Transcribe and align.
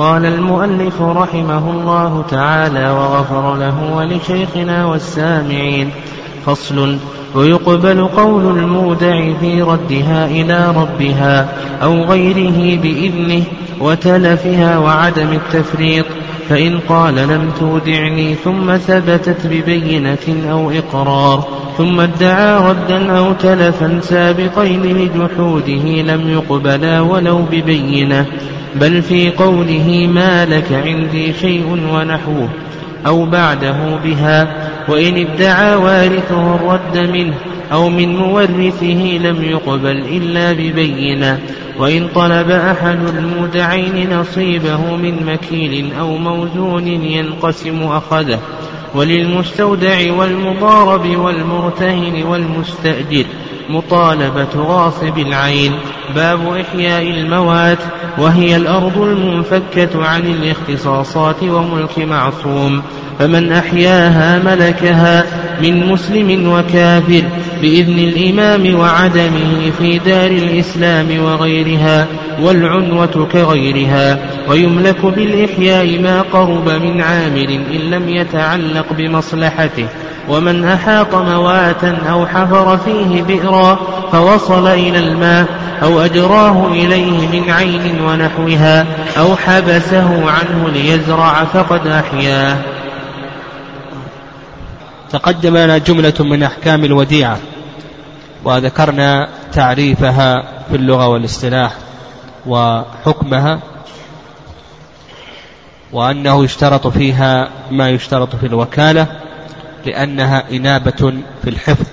قال 0.00 0.26
المؤلف 0.26 1.02
رحمه 1.02 1.70
الله 1.70 2.24
تعالى 2.30 2.90
وغفر 2.90 3.56
له 3.56 3.96
ولشيخنا 3.96 4.86
والسامعين. 4.86 5.90
فصل 6.46 6.96
ويقبل 7.34 8.06
قول 8.06 8.58
المودع 8.58 9.32
في 9.40 9.62
ردها 9.62 10.26
إلى 10.26 10.74
ربها 10.76 11.48
أو 11.82 12.04
غيره 12.04 12.80
بإذنه 12.80 13.42
وتلفها 13.80 14.78
وعدم 14.78 15.28
التفريط 15.32 16.06
فإن 16.48 16.78
قال 16.88 17.14
لم 17.14 17.50
تودعني 17.60 18.34
ثم 18.34 18.76
ثبتت 18.76 19.46
ببينة 19.46 20.50
أو 20.50 20.70
إقرار 20.70 21.48
ثم 21.78 22.00
ادعى 22.00 22.70
ردا 22.70 23.18
أو 23.18 23.32
تلفا 23.32 24.00
سابقين 24.02 24.82
لجحوده 24.82 26.14
لم 26.14 26.28
يقبلا 26.28 27.00
ولو 27.00 27.38
ببينة 27.50 28.26
بل 28.76 29.02
في 29.02 29.30
قوله 29.30 30.08
ما 30.14 30.46
لك 30.46 30.72
عندي 30.72 31.32
شيء 31.32 31.88
ونحوه 31.92 32.48
أو 33.06 33.24
بعده 33.24 33.96
بها 34.04 34.69
وإن 34.88 35.26
ادعى 35.26 35.76
وارثه 35.76 36.54
الرد 36.54 36.98
منه 36.98 37.34
أو 37.72 37.88
من 37.88 38.16
مورثه 38.16 39.18
لم 39.22 39.44
يقبل 39.44 39.98
إلا 39.98 40.52
ببينة 40.52 41.40
وإن 41.78 42.08
طلب 42.14 42.50
أحد 42.50 43.08
المودعين 43.08 44.20
نصيبه 44.20 44.96
من 44.96 45.26
مكيل 45.26 45.92
أو 45.98 46.16
موزون 46.16 46.86
ينقسم 46.86 47.82
أخذه 47.82 48.40
وللمستودع 48.94 50.12
والمضارب 50.12 51.16
والمرتهن 51.16 52.22
والمستأجر 52.22 53.24
مطالبة 53.70 54.48
غاصب 54.56 55.18
العين 55.18 55.72
باب 56.14 56.56
إحياء 56.56 57.02
الموات 57.02 57.78
وهي 58.18 58.56
الأرض 58.56 58.98
المنفكة 58.98 60.06
عن 60.06 60.20
الاختصاصات 60.20 61.42
وملك 61.42 61.98
معصوم 61.98 62.82
فمن 63.20 63.52
أحياها 63.52 64.38
ملكها 64.38 65.24
من 65.62 65.86
مسلم 65.86 66.52
وكافر 66.52 67.22
بإذن 67.62 67.98
الإمام 67.98 68.80
وعدمه 68.80 69.72
في 69.78 69.98
دار 69.98 70.30
الإسلام 70.30 71.24
وغيرها 71.24 72.06
والعنوة 72.42 73.28
كغيرها 73.32 74.18
ويملك 74.48 75.06
بالإحياء 75.06 75.98
ما 75.98 76.22
قرب 76.22 76.68
من 76.68 77.00
عامل 77.00 77.50
إن 77.50 77.80
لم 77.90 78.08
يتعلق 78.08 78.86
بمصلحته 78.92 79.86
ومن 80.28 80.64
أحاط 80.64 81.14
مواتا 81.14 81.98
أو 82.10 82.26
حفر 82.26 82.78
فيه 82.78 83.22
بئرا 83.22 83.78
فوصل 84.12 84.68
إلى 84.68 84.98
الماء 84.98 85.46
أو 85.82 86.00
أجراه 86.00 86.66
إليه 86.72 87.28
من 87.32 87.50
عين 87.50 88.00
ونحوها 88.00 88.86
أو 89.18 89.36
حبسه 89.36 90.30
عنه 90.30 90.68
ليزرع 90.72 91.44
فقد 91.44 91.86
أحياه. 91.86 92.56
تقدم 95.12 95.56
لنا 95.56 95.78
جملة 95.78 96.14
من 96.20 96.42
أحكام 96.42 96.84
الوديعة 96.84 97.38
وذكرنا 98.44 99.28
تعريفها 99.52 100.42
في 100.70 100.76
اللغة 100.76 101.08
والاصطلاح 101.08 101.72
وحكمها 102.46 103.60
وأنه 105.92 106.44
يشترط 106.44 106.86
فيها 106.86 107.48
ما 107.70 107.90
يشترط 107.90 108.36
في 108.36 108.46
الوكالة 108.46 109.06
لأنها 109.86 110.44
إنابة 110.52 111.12
في 111.42 111.50
الحفظ. 111.50 111.86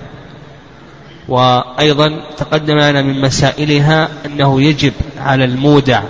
وأيضا 1.28 2.20
تقدم 2.36 2.78
لنا 2.78 3.02
من 3.02 3.20
مسائلها 3.20 4.08
أنه 4.26 4.62
يجب 4.62 4.92
على 5.20 5.44
المودع 5.44 6.02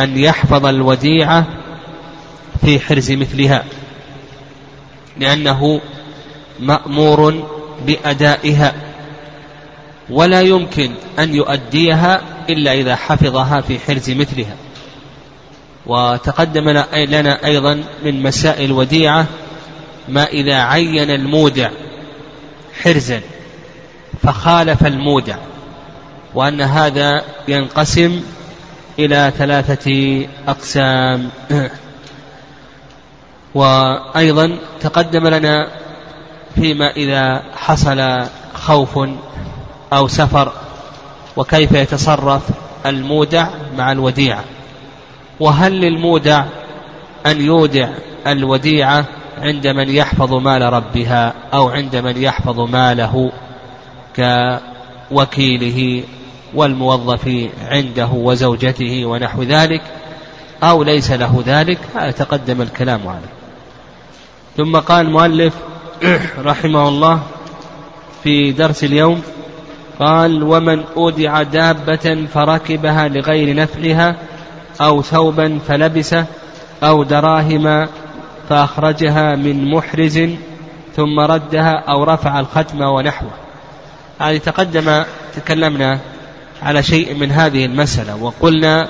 أن 0.00 0.18
يحفظ 0.18 0.66
الوديعة 0.66 1.46
في 2.60 2.80
حرز 2.80 3.12
مثلها. 3.12 3.64
لأنه 5.20 5.80
مأمور 6.60 7.48
بأدائها 7.86 8.74
ولا 10.10 10.40
يمكن 10.40 10.90
أن 11.18 11.34
يؤديها 11.34 12.22
إلا 12.50 12.72
إذا 12.72 12.96
حفظها 12.96 13.60
في 13.60 13.78
حرز 13.78 14.10
مثلها. 14.10 14.56
وتقدم 15.86 16.68
لنا 16.94 17.44
أيضا 17.44 17.84
من 18.04 18.22
مسائل 18.22 18.64
الوديعة 18.64 19.26
ما 20.08 20.24
إذا 20.24 20.54
عين 20.54 21.10
المودع 21.10 21.70
حرزا 22.82 23.20
فخالف 24.22 24.86
المودع 24.86 25.36
وأن 26.34 26.60
هذا 26.60 27.24
ينقسم 27.48 28.22
إلى 28.98 29.32
ثلاثة 29.38 30.26
أقسام. 30.48 31.30
وأيضا 33.54 34.58
تقدم 34.80 35.26
لنا 35.26 35.68
فيما 36.54 36.90
إذا 36.90 37.42
حصل 37.56 38.24
خوف 38.54 38.98
أو 39.92 40.08
سفر 40.08 40.52
وكيف 41.36 41.72
يتصرف 41.72 42.42
المودع 42.86 43.48
مع 43.78 43.92
الوديعة 43.92 44.44
وهل 45.40 45.80
للمودع 45.80 46.44
أن 47.26 47.40
يودع 47.40 47.88
الوديعة 48.26 49.04
عند 49.38 49.66
من 49.66 49.88
يحفظ 49.88 50.34
مال 50.34 50.62
ربها 50.62 51.34
أو 51.54 51.68
عند 51.68 51.96
من 51.96 52.22
يحفظ 52.22 52.60
ماله 52.60 53.32
كوكيله 55.10 56.04
والموظف 56.54 57.48
عنده 57.68 58.08
وزوجته 58.12 59.04
ونحو 59.06 59.42
ذلك 59.42 59.82
أو 60.62 60.82
ليس 60.82 61.10
له 61.10 61.42
ذلك؟ 61.46 61.78
هذا 61.94 62.10
تقدم 62.10 62.62
الكلام 62.62 63.08
عليه. 63.08 63.39
ثم 64.56 64.76
قال 64.76 65.06
المؤلف 65.06 65.54
رحمه 66.38 66.88
الله 66.88 67.20
في 68.22 68.52
درس 68.52 68.84
اليوم 68.84 69.22
قال 69.98 70.42
ومن 70.42 70.84
أودع 70.96 71.42
دابة 71.42 72.26
فركبها 72.34 73.08
لغير 73.08 73.56
نفعها 73.56 74.16
أو 74.80 75.02
ثوبا 75.02 75.58
فلبسه 75.68 76.24
أو 76.82 77.02
دراهم 77.02 77.88
فأخرجها 78.48 79.36
من 79.36 79.70
محرز 79.70 80.20
ثم 80.96 81.20
ردها 81.20 81.84
أو 81.88 82.04
رفع 82.04 82.40
الختم 82.40 82.80
ونحوه. 82.80 83.30
هذه 84.20 84.36
تقدم 84.38 85.04
تكلمنا 85.36 85.98
على 86.62 86.82
شيء 86.82 87.14
من 87.14 87.30
هذه 87.30 87.64
المسألة 87.64 88.16
وقلنا 88.22 88.88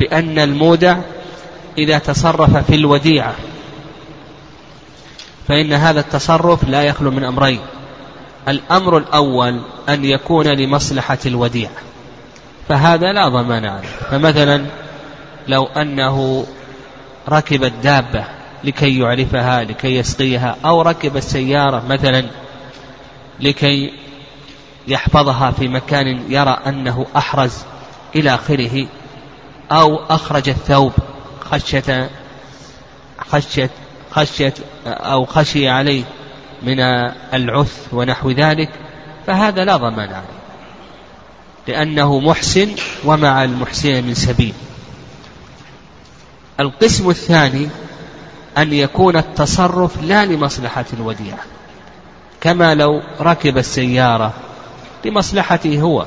بأن 0.00 0.38
المودع 0.38 0.96
إذا 1.78 1.98
تصرف 1.98 2.56
في 2.56 2.74
الوديعة 2.74 3.34
فإن 5.48 5.72
هذا 5.72 6.00
التصرف 6.00 6.68
لا 6.68 6.82
يخلو 6.82 7.10
من 7.10 7.24
أمرين. 7.24 7.60
الأمر 8.48 8.98
الأول 8.98 9.60
أن 9.88 10.04
يكون 10.04 10.46
لمصلحة 10.46 11.18
الوديعة 11.26 11.72
فهذا 12.68 13.12
لا 13.12 13.28
ضمان 13.28 13.64
عليه. 13.64 13.88
فمثلا 14.10 14.66
لو 15.48 15.64
أنه 15.64 16.46
ركب 17.28 17.64
الدابة 17.64 18.24
لكي 18.64 18.98
يعرفها 18.98 19.64
لكي 19.64 19.96
يسقيها 19.96 20.56
أو 20.64 20.82
ركب 20.82 21.16
السيارة 21.16 21.82
مثلا 21.88 22.24
لكي 23.40 23.92
يحفظها 24.88 25.50
في 25.50 25.68
مكان 25.68 26.32
يرى 26.32 26.58
أنه 26.66 27.06
أحرز 27.16 27.64
إلى 28.14 28.34
آخره 28.34 28.86
أو 29.72 29.96
أخرج 29.96 30.48
الثوب 30.48 30.92
خشية 31.40 32.10
خشية 33.18 33.70
خشية 34.16 34.54
أو 34.86 35.24
خشي 35.24 35.68
عليه 35.68 36.04
من 36.62 36.80
العث 37.34 37.88
ونحو 37.92 38.30
ذلك 38.30 38.70
فهذا 39.26 39.64
لا 39.64 39.76
ضمان 39.76 40.08
عليه 40.08 40.36
لأنه 41.68 42.20
محسن 42.20 42.68
ومع 43.04 43.44
المحسن 43.44 44.04
من 44.04 44.14
سبيل. 44.14 44.54
القسم 46.60 47.10
الثاني 47.10 47.68
أن 48.58 48.72
يكون 48.72 49.16
التصرف 49.16 50.02
لا 50.02 50.24
لمصلحة 50.24 50.84
الوديعة 50.92 51.38
كما 52.40 52.74
لو 52.74 53.02
ركب 53.20 53.58
السيارة 53.58 54.32
لمصلحته 55.04 55.80
هو 55.80 56.06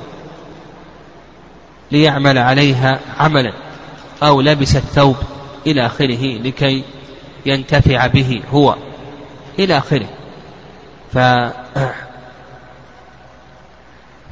ليعمل 1.92 2.38
عليها 2.38 3.00
عملا 3.20 3.54
أو 4.24 4.42
لبس 4.42 4.76
الثوب 4.76 5.16
إلى 5.68 5.86
آخره 5.86 6.38
لكي 6.38 6.84
ينتفع 7.46 8.08
به 8.08 8.42
هو 8.54 8.76
إلى 9.60 9.78
آخره. 9.78 10.08
ف 11.14 11.18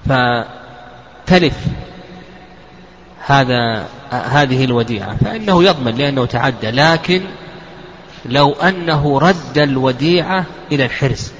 فتلف 0.06 1.58
هذا 3.26 3.86
هذه 4.10 4.66
الوديعة. 4.66 5.18
فإنه 5.18 5.64
يضمن 5.64 5.96
لأنه 5.96 6.26
تعدى. 6.26 6.72
لكن 6.72 7.22
لو 8.26 8.52
أنه 8.52 9.20
رد 9.20 9.58
الوديعة 9.58 10.46
إلى 10.72 10.86
الحرز 10.86 11.32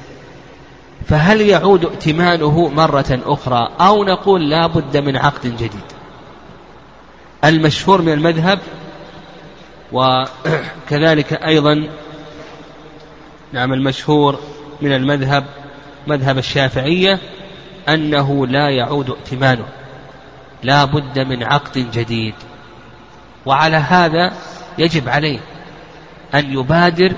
فهل 1.08 1.42
يعود 1.42 1.86
ائتمانه 1.86 2.68
مرة 2.68 3.20
أخرى 3.26 3.70
أو 3.80 4.04
نقول 4.04 4.50
لا 4.50 4.68
بد 4.68 4.98
من 4.98 5.18
عقد 5.18 5.58
جديد؟ 5.58 5.98
المشهور 7.44 8.02
من 8.02 8.14
المذهب 8.14 8.60
وكذلك 9.92 11.34
أيضا 11.34 11.88
نعم 13.54 13.74
المشهور 13.74 14.40
من 14.82 14.94
المذهب 14.94 15.46
مذهب 16.08 16.38
الشافعية 16.38 17.20
أنه 17.90 18.48
لا 18.48 18.70
يعود 18.70 19.10
ائتمانه 19.10 19.66
لا 20.64 20.86
بد 20.86 21.20
من 21.20 21.44
عقد 21.44 21.92
جديد. 21.92 22.34
وعلى 23.46 23.78
هذا 23.78 24.34
يجب 24.78 25.10
عليه 25.10 25.40
أن 26.36 26.54
يبادر 26.54 27.14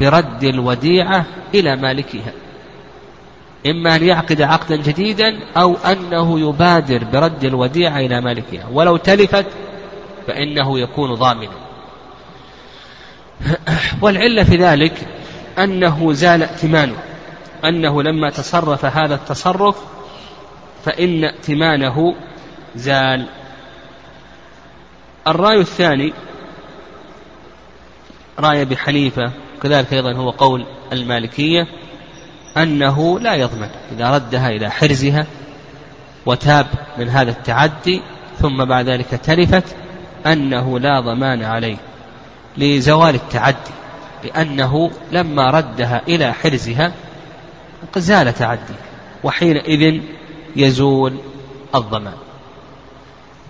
برد 0.00 0.44
الوديعة 0.44 1.24
إلى 1.54 1.76
مالكها. 1.76 2.32
إما 3.66 3.96
أن 3.96 4.04
يعقد 4.04 4.42
عقدا 4.42 4.76
جديدا 4.76 5.38
أو 5.56 5.76
أنه 5.76 6.40
يبادر 6.40 7.04
برد 7.04 7.44
الوديعة 7.44 7.98
إلى 7.98 8.20
مالكها. 8.20 8.66
ولو 8.72 8.96
تلفت 8.96 9.46
فإنه 10.26 10.78
يكون 10.78 11.14
ضامنا. 11.14 11.69
والعلة 14.02 14.44
في 14.44 14.56
ذلك 14.56 15.08
أنه 15.58 16.12
زال 16.12 16.42
ائتمانه 16.42 16.96
أنه 17.64 18.02
لما 18.02 18.30
تصرف 18.30 18.84
هذا 18.84 19.14
التصرف 19.14 19.76
فإن 20.84 21.24
ائتمانه 21.24 22.14
زال. 22.76 23.26
الرأي 25.26 25.60
الثاني 25.60 26.12
رأي 28.38 28.62
أبي 28.62 28.76
حنيفة 28.76 29.32
كذلك 29.62 29.92
أيضا 29.92 30.12
هو 30.12 30.30
قول 30.30 30.66
المالكية 30.92 31.66
أنه 32.56 33.20
لا 33.20 33.34
يضمن 33.34 33.68
إذا 33.92 34.14
ردها 34.14 34.48
إلى 34.48 34.70
حرزها 34.70 35.26
وتاب 36.26 36.66
من 36.98 37.08
هذا 37.08 37.30
التعدي 37.30 38.02
ثم 38.38 38.64
بعد 38.64 38.88
ذلك 38.88 39.06
تلفت 39.06 39.76
أنه 40.26 40.78
لا 40.78 41.00
ضمان 41.00 41.42
عليه. 41.42 41.76
لزوال 42.56 43.14
التعدي 43.14 43.70
لأنه 44.24 44.90
لما 45.12 45.50
ردها 45.50 46.02
إلى 46.08 46.32
حرزها 46.32 46.92
زال 47.96 48.34
تعدي 48.34 48.74
وحينئذ 49.24 50.00
يزول 50.56 51.16
الضمان. 51.74 52.14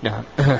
نعم. 0.02 0.22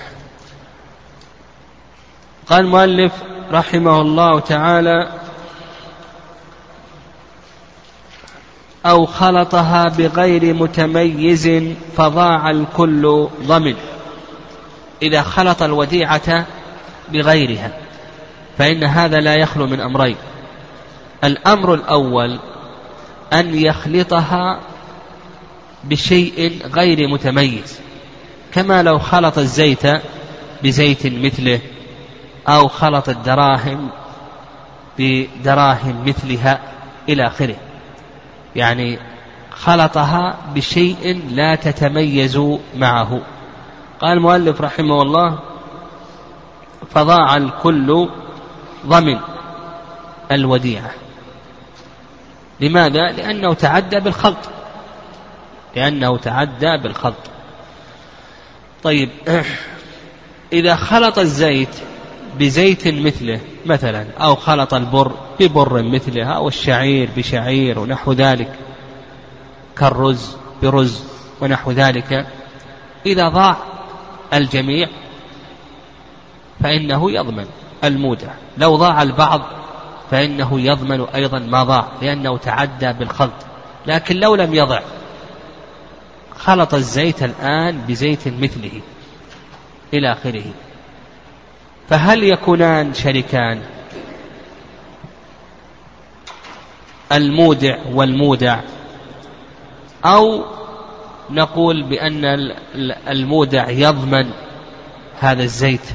قال 2.48 2.60
المؤلف 2.60 3.12
رحمه 3.52 4.00
الله 4.00 4.40
تعالى 4.40 5.12
أو 8.86 9.06
خلطها 9.06 9.88
بغير 9.88 10.54
متميز 10.54 11.48
فضاع 11.96 12.50
الكل 12.50 13.28
ضمن 13.43 13.75
إذا 15.02 15.22
خلط 15.22 15.62
الوديعة 15.62 16.46
بغيرها. 17.12 17.80
فإن 18.60 18.84
هذا 18.84 19.20
لا 19.20 19.34
يخلو 19.34 19.66
من 19.66 19.80
أمرين. 19.80 20.16
الأمر 21.24 21.74
الأول 21.74 22.38
أن 23.32 23.54
يخلطها 23.54 24.60
بشيء 25.84 26.60
غير 26.74 27.08
متميز 27.08 27.80
كما 28.52 28.82
لو 28.82 28.98
خلط 28.98 29.38
الزيت 29.38 29.82
بزيت 30.62 31.06
مثله 31.06 31.60
أو 32.48 32.68
خلط 32.68 33.08
الدراهم 33.08 33.88
بدراهم 34.98 36.04
مثلها 36.06 36.60
إلى 37.08 37.26
آخره. 37.26 37.56
يعني 38.56 38.98
خلطها 39.50 40.36
بشيء 40.54 41.22
لا 41.30 41.54
تتميز 41.54 42.36
معه. 42.76 43.20
قال 44.00 44.12
المؤلف 44.12 44.60
رحمه 44.60 45.02
الله 45.02 45.38
فضاع 46.90 47.36
الكل 47.36 48.08
ضمن 48.87 49.19
الوديعة. 50.32 50.91
لماذا؟ 52.61 53.12
لأنه 53.12 53.55
تعدى 53.55 54.00
بالخلط. 54.00 54.49
لأنه 55.77 56.17
تعدى 56.17 56.77
بالخلط. 56.82 57.31
طيب 58.82 59.11
إذا 60.53 60.77
خلط 60.77 61.19
الزيت 61.19 61.77
بزيت 62.38 62.88
مثله 62.88 63.41
مثلا 63.67 64.06
أو 64.21 64.35
خلط 64.35 64.75
البر 64.75 65.12
ببر 65.41 65.82
مثله 65.82 66.25
أو 66.25 66.49
الشعير 66.49 67.09
بشعير 67.17 67.79
ونحو 67.79 68.12
ذلك 68.12 68.53
كالرز 69.77 70.37
برز 70.62 71.03
ونحو 71.41 71.71
ذلك 71.71 72.27
إذا 73.06 73.29
ضاع 73.29 73.56
الجميع 74.32 74.88
فإنه 76.61 77.12
يضمن. 77.12 77.47
المودع. 77.85 78.29
لو 78.59 78.77
ضاع 78.77 79.03
البعض 79.03 79.43
فإنه 80.11 80.61
يضمن 80.61 81.00
أيضا 81.00 81.38
ما 81.38 81.65
ضاع 81.65 81.88
لأنه 82.03 82.38
تعدى 82.38 82.93
بالخلط. 82.93 83.32
لكن 83.87 84.17
لو 84.17 84.35
لم 84.35 84.55
يضع 84.55 84.81
خلط 86.37 86.75
الزيت 86.75 87.23
الآن 87.23 87.81
بزيت 87.88 88.29
مثله 88.29 88.81
إلى 89.94 90.12
آخره. 90.12 90.44
فهل 91.88 92.23
يكونان 92.23 92.94
شريكان؟ 92.94 93.62
المودع 97.12 97.79
والمودع. 97.93 98.61
أو 100.05 100.44
نقول 101.31 101.82
بأن 101.82 102.25
المودع 103.09 103.71
يضمن 103.71 104.31
هذا 105.21 105.43
الزيت. 105.43 105.87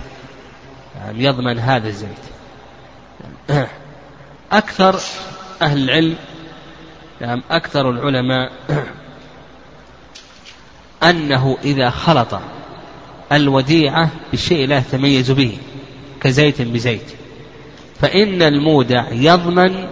يعني 1.06 1.24
يضمن 1.24 1.60
هذا 1.60 1.88
الزيت. 1.88 2.10
أكثر 4.52 5.00
أهل 5.62 5.84
العلم 5.84 6.16
يعني 7.22 7.42
أكثر 7.52 7.90
العلماء 7.90 8.52
أنه 11.10 11.57
إذا 11.63 11.90
خلط 11.90 12.40
الوديعة 13.31 14.10
بشيء 14.34 14.68
لا 14.68 14.78
يتميز 14.78 15.31
به 15.31 15.57
كزيت 16.22 16.62
بزيت. 16.62 17.13
فإن 18.01 18.42
المودع 18.42 19.12
يضمن 19.12 19.88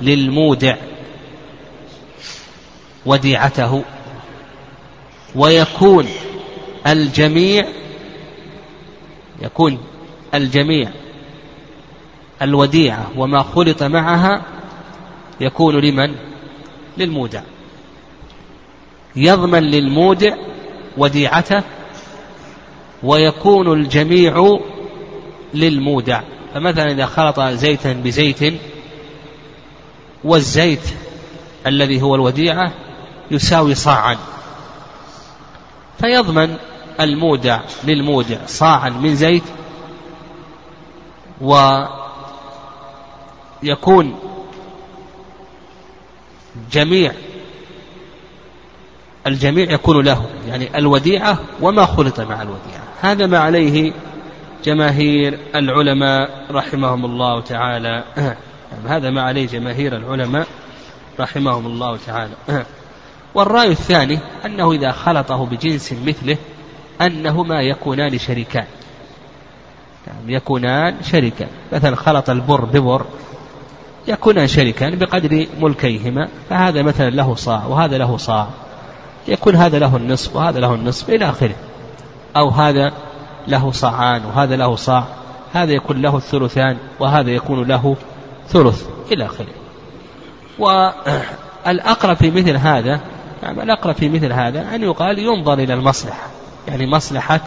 للمودع 0.00 0.76
وديعته 3.06 3.84
ويكون 5.34 6.08
الجميع 6.86 7.66
يكون 9.42 9.78
الجميع 10.34 10.90
الوديعة 12.42 13.10
وما 13.16 13.42
خلط 13.42 13.82
معها 13.82 14.42
يكون 15.40 15.76
لمن؟ 15.76 16.14
للمودع 16.98 17.42
يضمن 19.16 19.62
للمودع 19.62 20.36
وديعته 20.96 21.62
ويكون 23.02 23.72
الجميع 23.72 24.58
للمودع 25.54 26.20
فمثلا 26.54 26.92
إذا 26.92 27.06
خلط 27.06 27.40
زيتا 27.40 27.92
بزيت 27.92 28.54
والزيت 30.24 30.82
الذي 31.66 32.02
هو 32.02 32.14
الوديعة 32.14 32.72
يساوي 33.30 33.74
صاعا 33.74 34.16
فيضمن 36.00 36.56
المودع 37.00 37.60
للمودع 37.84 38.38
صاعا 38.46 38.88
من 38.88 39.14
زيت 39.14 39.42
ويكون 41.40 41.88
جميع 46.72 47.12
الجميع 49.28 49.72
يكون 49.72 50.04
له 50.04 50.26
يعني 50.48 50.78
الوديعة 50.78 51.38
وما 51.60 51.86
خلط 51.86 52.20
مع 52.20 52.42
الوديعة. 52.42 52.82
هذا 53.00 53.26
ما 53.26 53.38
عليه 53.38 53.92
جماهير 54.64 55.38
العلماء 55.54 56.46
رحمهم 56.50 57.04
الله 57.04 57.40
تعالى. 57.40 58.04
هذا 58.88 59.10
ما 59.10 59.22
عليه 59.22 59.46
جماهير 59.46 59.96
العلماء 59.96 60.46
رحمهم 61.20 61.66
الله 61.66 61.98
تعالى. 62.06 62.32
والرأي 63.34 63.68
الثاني 63.68 64.18
أنه 64.44 64.72
إذا 64.72 64.92
خلطه 64.92 65.46
بجنس 65.46 65.92
مثله 65.92 66.36
أنهما 67.00 67.60
يكونان 67.60 68.18
شريكان. 68.18 68.66
يكونان 70.26 70.94
شريكان. 71.02 71.48
مثلا 71.72 71.96
خلط 71.96 72.30
البر 72.30 72.64
ببر 72.64 73.06
يكونان 74.08 74.46
شريكان 74.46 74.98
بقدر 74.98 75.46
ملكيهما 75.60 76.28
فهذا 76.50 76.82
مثلا 76.82 77.10
له 77.10 77.34
صاع 77.34 77.66
وهذا 77.66 77.98
له 77.98 78.16
صاع. 78.16 78.48
يكون 79.28 79.56
هذا 79.56 79.78
له 79.78 79.96
النصف 79.96 80.36
وهذا 80.36 80.60
له 80.60 80.74
النصف 80.74 81.10
إلى 81.10 81.30
آخره. 81.30 81.54
أو 82.36 82.48
هذا 82.48 82.92
له 83.48 83.72
صاعان 83.72 84.24
وهذا 84.24 84.56
له 84.56 84.76
صاع. 84.76 85.04
هذا 85.52 85.72
يكون 85.72 86.02
له 86.02 86.16
الثلثان 86.16 86.76
وهذا 87.00 87.30
يكون 87.30 87.68
له 87.68 87.96
ثلث 88.48 88.86
إلى 89.12 89.26
آخره. 89.26 89.54
والأقرب 90.58 92.16
في 92.16 92.30
مثل 92.30 92.56
هذا 92.56 93.00
يعني 93.42 93.62
الأقرب 93.62 93.94
في 93.94 94.08
مثل 94.08 94.32
هذا 94.32 94.74
أن 94.74 94.82
يقال 94.82 95.18
ينظر 95.18 95.54
إلى 95.54 95.74
المصلحة. 95.74 96.26
يعني 96.68 96.86
مصلحة 96.86 97.40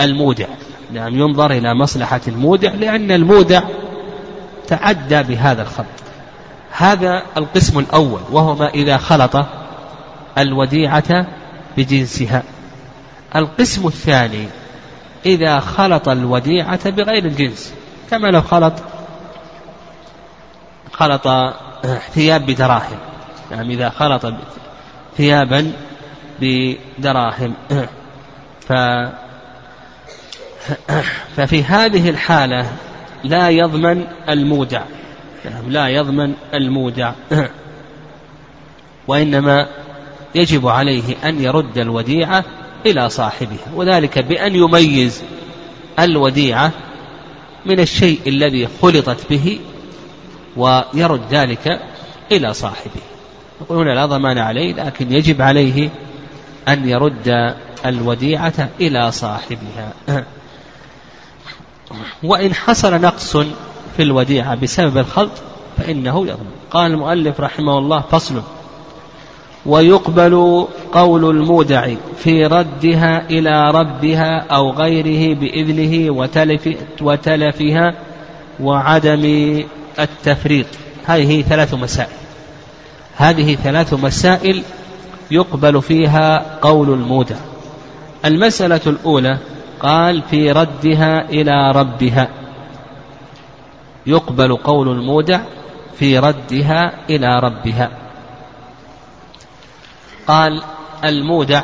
المودع. 0.00 0.46
نعم 0.92 1.18
ينظر 1.18 1.50
إلى 1.50 1.74
مصلحة 1.74 2.20
المودع 2.28 2.72
لأن 2.74 3.10
المودع 3.10 3.62
تعدى 4.66 5.22
بهذا 5.22 5.62
الخط. 5.62 5.84
هذا 6.70 7.22
القسم 7.36 7.78
الأول 7.78 8.20
وهو 8.30 8.54
ما 8.54 8.68
إذا 8.68 8.96
خلط 8.96 9.46
الوديعة 10.38 11.26
بجنسها. 11.76 12.42
القسم 13.36 13.86
الثاني 13.86 14.48
إذا 15.26 15.60
خلط 15.60 16.08
الوديعة 16.08 16.90
بغير 16.90 17.24
الجنس. 17.24 17.74
كما 18.10 18.26
لو 18.26 18.42
خلط 18.42 18.72
خلط 20.92 21.28
ثياب 22.12 22.46
بدراهم. 22.46 22.98
يعني 23.50 23.74
إذا 23.74 23.88
خلط 23.90 24.32
ثيابا 25.16 25.72
بدراهم. 26.40 27.54
ف 28.68 28.72
ففي 31.36 31.64
هذه 31.64 32.10
الحالة 32.10 32.66
لا 33.24 33.50
يضمن 33.50 34.04
المودع 34.28 34.82
نعم 35.44 35.70
لا 35.70 35.88
يضمن 35.88 36.34
المودع 36.54 37.12
وإنما 39.08 39.66
يجب 40.34 40.68
عليه 40.68 41.16
أن 41.24 41.42
يرد 41.42 41.78
الوديعة 41.78 42.44
إلى 42.86 43.10
صاحبها 43.10 43.66
وذلك 43.74 44.18
بأن 44.18 44.54
يميز 44.54 45.22
الوديعة 45.98 46.72
من 47.66 47.80
الشيء 47.80 48.20
الذي 48.26 48.68
خلطت 48.82 49.30
به 49.30 49.60
ويرد 50.56 51.20
ذلك 51.30 51.80
إلى 52.32 52.54
صاحبه 52.54 53.00
يقولون 53.60 53.94
لا 53.94 54.06
ضمان 54.06 54.38
عليه 54.38 54.74
لكن 54.74 55.12
يجب 55.12 55.42
عليه 55.42 55.90
أن 56.68 56.88
يرد 56.88 57.54
الوديعة 57.86 58.68
إلى 58.80 59.12
صاحبها. 59.12 59.92
وإن 62.22 62.54
حصل 62.54 63.00
نقص 63.00 63.36
في 63.96 64.02
الوديعة 64.02 64.54
بسبب 64.54 64.98
الخلط 64.98 65.30
فإنه 65.76 66.26
يضمن. 66.26 66.50
قال 66.70 66.92
المؤلف 66.92 67.40
رحمه 67.40 67.78
الله 67.78 68.00
فصل 68.10 68.42
ويقبل 69.66 70.66
قول 70.92 71.30
المودع 71.30 71.94
في 72.18 72.46
ردها 72.46 73.30
إلى 73.30 73.70
ربها 73.70 74.46
أو 74.50 74.70
غيره 74.70 75.34
بإذنه 75.34 76.12
وتلف 76.12 76.68
وتلفها 77.00 77.94
وعدم 78.60 79.24
التفريط. 79.98 80.66
هذه 81.06 81.42
ثلاث 81.42 81.74
مسائل. 81.74 82.10
هذه 83.16 83.54
ثلاث 83.54 83.94
مسائل 83.94 84.62
يقبل 85.30 85.82
فيها 85.82 86.58
قول 86.62 86.90
المودع. 86.90 87.36
المسألة 88.24 88.80
الأولى 88.86 89.38
قال 89.80 90.22
في 90.22 90.52
ردها 90.52 91.28
إلى 91.28 91.72
ربها. 91.72 92.28
يقبل 94.06 94.56
قول 94.56 94.88
المودع 94.88 95.40
في 95.94 96.18
ردها 96.18 96.92
إلى 97.10 97.38
ربها. 97.38 97.90
قال 100.26 100.62
المودع 101.04 101.62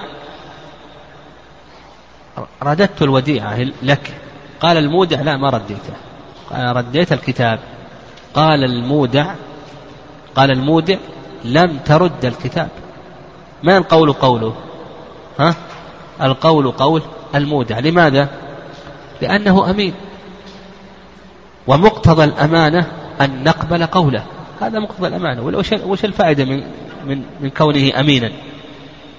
رددت 2.63 3.03
الوديعة 3.03 3.59
لك. 3.83 4.15
قال 4.61 4.77
المودع 4.77 5.21
لا 5.21 5.37
ما 5.37 5.51
رديته. 5.51 5.95
قال 6.51 6.77
رديت 6.77 7.13
الكتاب. 7.13 7.59
قال 8.35 8.65
المودع 8.65 9.35
قال 10.37 10.51
المودع 10.51 10.97
لم 11.45 11.79
ترد 11.79 12.25
الكتاب. 12.25 12.69
ما 13.63 13.77
القول 13.77 14.13
قوله؟ 14.13 14.55
ها؟ 15.39 15.55
القول 16.23 16.71
قول 16.71 17.03
المودع. 17.37 17.79
لماذا؟ 17.79 18.29
لأنه 19.23 19.71
أمين. 19.71 19.95
ومقتضى 21.67 22.25
الأمانة 22.25 22.87
أن 23.21 23.45
نقبل 23.45 23.87
قوله. 23.87 24.23
هذا 24.61 24.79
مقتضى 24.79 25.07
الأمانة. 25.07 25.43
وش 25.87 26.05
الفائدة 26.05 26.45
من 26.45 26.63
من 27.07 27.23
من 27.41 27.51
كونه 27.51 28.01
أمينا؟ 28.01 28.31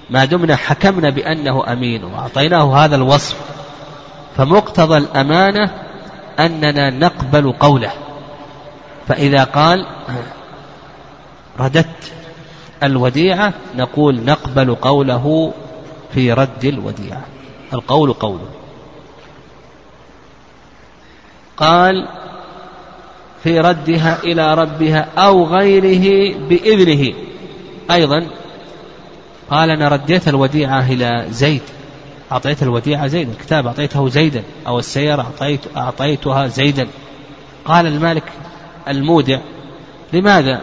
ما 0.10 0.26
دمنا 0.26 0.56
حكمنا 0.56 1.10
بأنه 1.10 1.72
أمين 1.72 2.04
وأعطيناه 2.04 2.86
هذا 2.86 2.96
الوصف. 2.96 3.36
فمقتضى 4.38 4.98
الأمانة 4.98 5.72
أننا 6.40 6.90
نقبل 6.90 7.52
قوله. 7.52 7.92
فإذا 9.08 9.44
قال 9.44 9.86
رددت 11.60 12.14
الوديعة 12.84 13.54
نقول 13.76 14.26
نقبل 14.26 14.76
قوله 14.76 15.54
في 16.14 16.34
رد 16.34 16.66
الوديعة. 16.66 17.22
القول 17.74 18.14
قوله 18.14 18.50
قال 21.58 22.08
في 23.44 23.60
ردها 23.60 24.24
إلى 24.24 24.54
ربها 24.54 25.08
أو 25.18 25.46
غيره 25.46 26.36
بإذنه. 26.38 27.14
أيضا 27.92 28.28
قال 29.50 29.70
أنا 29.70 29.88
رديت 29.88 30.28
الوديعة 30.28 30.92
إلى 30.92 31.26
زيد. 31.30 31.62
أعطيت 32.32 32.64
الوديعة 32.64 33.08
زيدا. 33.08 33.32
الكتاب 33.32 33.68
أعطيته 33.68 34.10
زيدا. 34.10 34.44
أو 34.68 34.80
السيارة 34.80 35.22
أعطيت 35.22 35.62
أعطيتها 35.78 36.48
زيدا. 36.48 36.88
قال 37.66 37.88
المالك 37.88 38.24
المودع 38.88 39.40
لماذا 40.14 40.62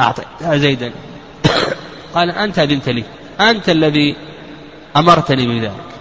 أعطيتها 0.00 0.56
زيدا؟ 0.56 0.92
قال 2.14 2.30
أنت 2.30 2.58
أذنت 2.58 2.88
لي. 2.88 3.04
أنت 3.40 3.68
الذي 3.68 4.16
أمرتني 4.96 5.46
بذلك. 5.46 5.92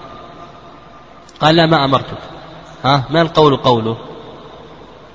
قال 1.39 1.55
لا 1.55 1.65
ما 1.65 1.85
أمرتك. 1.85 2.17
ها 2.83 3.03
ما 3.09 3.21
القول 3.21 3.57
قوله؟ 3.57 3.97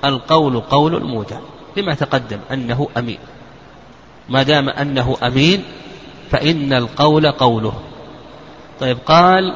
القول 0.05 0.59
قول 0.59 0.95
المودع 0.95 1.37
لما 1.77 1.93
تقدم 1.93 2.39
أنه 2.51 2.87
أمين. 2.97 3.19
ما 4.29 4.43
دام 4.43 4.69
أنه 4.69 5.17
أمين 5.23 5.63
فإن 6.31 6.73
القول 6.73 7.31
قوله. 7.31 7.73
طيب 8.79 8.97
قال 9.05 9.53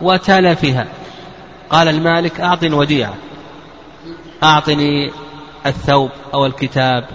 وتلفها 0.00 0.86
قال 1.70 1.88
المالك 1.88 2.40
أعطني 2.40 2.74
وديعة. 2.74 3.14
أعطني 4.42 5.12
الثوب 5.66 6.10
أو 6.34 6.46
الكتاب 6.46 7.08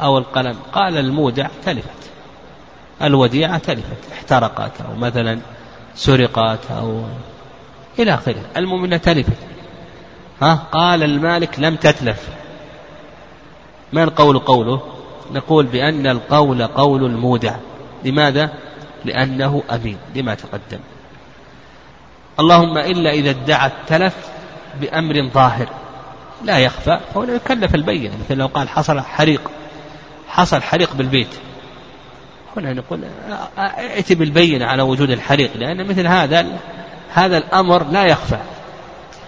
أو 0.00 0.18
القلم. 0.18 0.56
قال 0.72 0.98
المودع 0.98 1.48
تلفت. 1.64 2.10
الوديعة 3.02 3.58
تلفت 3.58 4.12
احترقت 4.12 4.80
أو 4.80 4.94
مثلا 4.94 5.40
سرقت 5.94 6.70
أو 6.70 7.04
إلى 7.98 8.14
آخره. 8.14 8.42
المؤمنة 8.56 8.96
تلفت. 8.96 9.36
ها؟ 10.42 10.54
قال 10.72 11.02
المالك 11.02 11.58
لم 11.58 11.76
تتلف. 11.76 12.28
ما 13.92 14.04
القول 14.04 14.38
قوله؟ 14.38 14.82
نقول 15.32 15.66
بأن 15.66 16.06
القول 16.06 16.66
قول 16.66 17.04
المودع. 17.04 17.54
لماذا؟ 18.04 18.50
لأنه 19.04 19.62
أمين 19.70 19.96
لما 20.14 20.34
تقدم. 20.34 20.80
اللهم 22.40 22.78
إلا 22.78 23.10
إذا 23.10 23.30
ادعى 23.30 23.66
التلف 23.66 24.16
بأمر 24.80 25.28
ظاهر. 25.28 25.68
لا 26.44 26.58
يخفى 26.58 27.00
فهنا 27.14 27.34
يكلف 27.34 27.74
البين 27.74 28.12
مثل 28.24 28.38
لو 28.38 28.46
قال 28.46 28.68
حصل 28.68 29.00
حريق. 29.00 29.50
حصل 30.28 30.62
حريق 30.62 30.94
بالبيت. 30.94 31.34
هنا 32.56 32.72
نقول 32.72 33.00
ائت 33.58 34.12
بالبينة 34.12 34.66
على 34.66 34.82
وجود 34.82 35.10
الحريق 35.10 35.50
لأن 35.56 35.86
مثل 35.86 36.06
هذا 36.06 36.46
هذا 37.14 37.38
الأمر 37.38 37.84
لا 37.84 38.04
يخفى. 38.04 38.38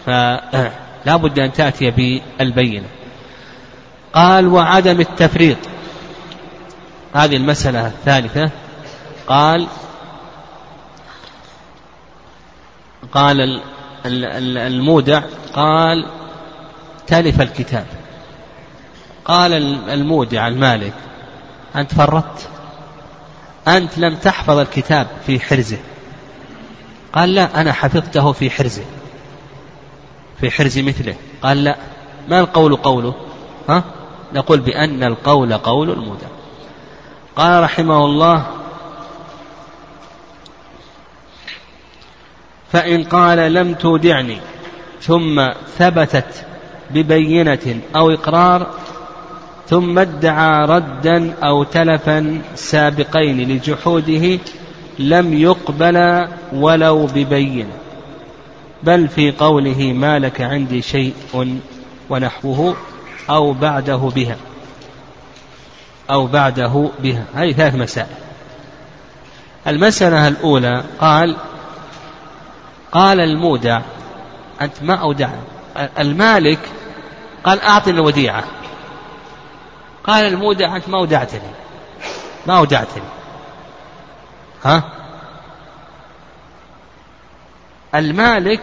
فلا 0.06 1.16
بد 1.16 1.38
أن 1.38 1.52
تأتي 1.52 1.90
بالبينة. 1.90 2.86
قال 4.14 4.46
وعدم 4.46 5.00
التفريط. 5.00 5.56
هذه 7.14 7.36
المسألة 7.36 7.86
الثالثة. 7.86 8.50
قال 9.26 9.66
قال 13.12 13.60
المودع 14.56 15.22
قال 15.52 16.06
تلف 17.06 17.40
الكتاب. 17.40 17.86
قال 19.24 19.52
المودع 19.90 20.48
المالك 20.48 20.94
أنت 21.76 21.94
فرطت؟ 21.94 22.48
أنت 23.68 23.98
لم 23.98 24.16
تحفظ 24.16 24.58
الكتاب 24.58 25.06
في 25.26 25.40
حرزه. 25.40 25.78
قال 27.12 27.34
لا 27.34 27.60
أنا 27.60 27.72
حفظته 27.72 28.32
في 28.32 28.50
حرزه. 28.50 28.84
في 30.40 30.50
حرز 30.50 30.78
مثله. 30.78 31.14
قال 31.42 31.64
لا 31.64 31.76
ما 32.28 32.40
القول 32.40 32.76
قوله؟ 32.76 33.14
ها؟ 33.68 33.84
نقول 34.34 34.60
بأن 34.60 35.02
القول 35.02 35.54
قول 35.54 35.90
المودع 35.90 36.26
قال 37.36 37.62
رحمه 37.62 38.04
الله 38.04 38.46
فإن 42.72 43.04
قال 43.04 43.52
لم 43.52 43.74
تودعني 43.74 44.38
ثم 45.00 45.48
ثبتت 45.78 46.46
ببينة 46.90 47.80
أو 47.96 48.10
إقرار 48.10 48.70
ثم 49.68 49.98
ادعى 49.98 50.66
ردا 50.66 51.34
أو 51.44 51.62
تلفا 51.62 52.40
سابقين 52.54 53.48
لجحوده 53.48 54.38
لم 54.98 55.34
يقبل 55.34 56.28
ولو 56.52 57.06
ببينة 57.06 57.82
بل 58.82 59.08
في 59.08 59.30
قوله 59.30 59.92
ما 59.92 60.18
لك 60.18 60.40
عندي 60.40 60.82
شيء 60.82 61.14
ونحوه 62.10 62.76
أو 63.30 63.52
بعده 63.52 63.96
بها. 63.96 64.36
أو 66.10 66.26
بعده 66.26 66.90
بها. 66.98 67.24
هذه 67.34 67.52
ثلاث 67.52 67.74
مسائل. 67.74 68.06
المسألة 69.66 70.28
الأولى 70.28 70.84
قال 71.00 71.36
قال 72.92 73.20
المودع 73.20 73.80
أنت 74.60 74.82
ما 74.82 74.94
أودع 74.94 75.30
المالك 75.98 76.58
قال 77.44 77.60
أعطني 77.60 77.94
الوديعة. 77.94 78.44
قال 80.04 80.24
المودع 80.24 80.76
أنت 80.76 80.88
ما 80.88 80.98
أودعتني 80.98 81.50
ما 82.46 82.58
أودعتني 82.58 83.02
ها؟ 84.64 84.82
المالك 87.94 88.62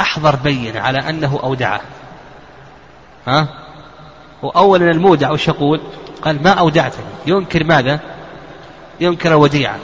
أحضر 0.00 0.36
بين 0.36 0.76
على 0.76 0.98
أنه 0.98 1.40
أودعه. 1.42 1.80
ها؟ 3.26 3.48
وأولا 4.42 4.90
المودع 4.90 5.30
وش 5.30 5.48
يقول؟ 5.48 5.80
قال 6.22 6.42
ما 6.42 6.50
أودعتني. 6.50 7.04
ينكر 7.26 7.64
ماذا؟ 7.64 8.00
ينكر 9.00 9.30
الوديعة 9.30 9.78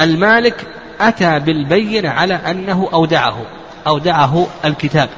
المالك 0.00 0.66
أتى 1.00 1.38
بالبينة 1.38 2.10
على 2.10 2.34
أنه 2.34 2.88
أودعه. 2.92 3.46
أودعه 3.86 4.46
الكتاب. 4.64 5.08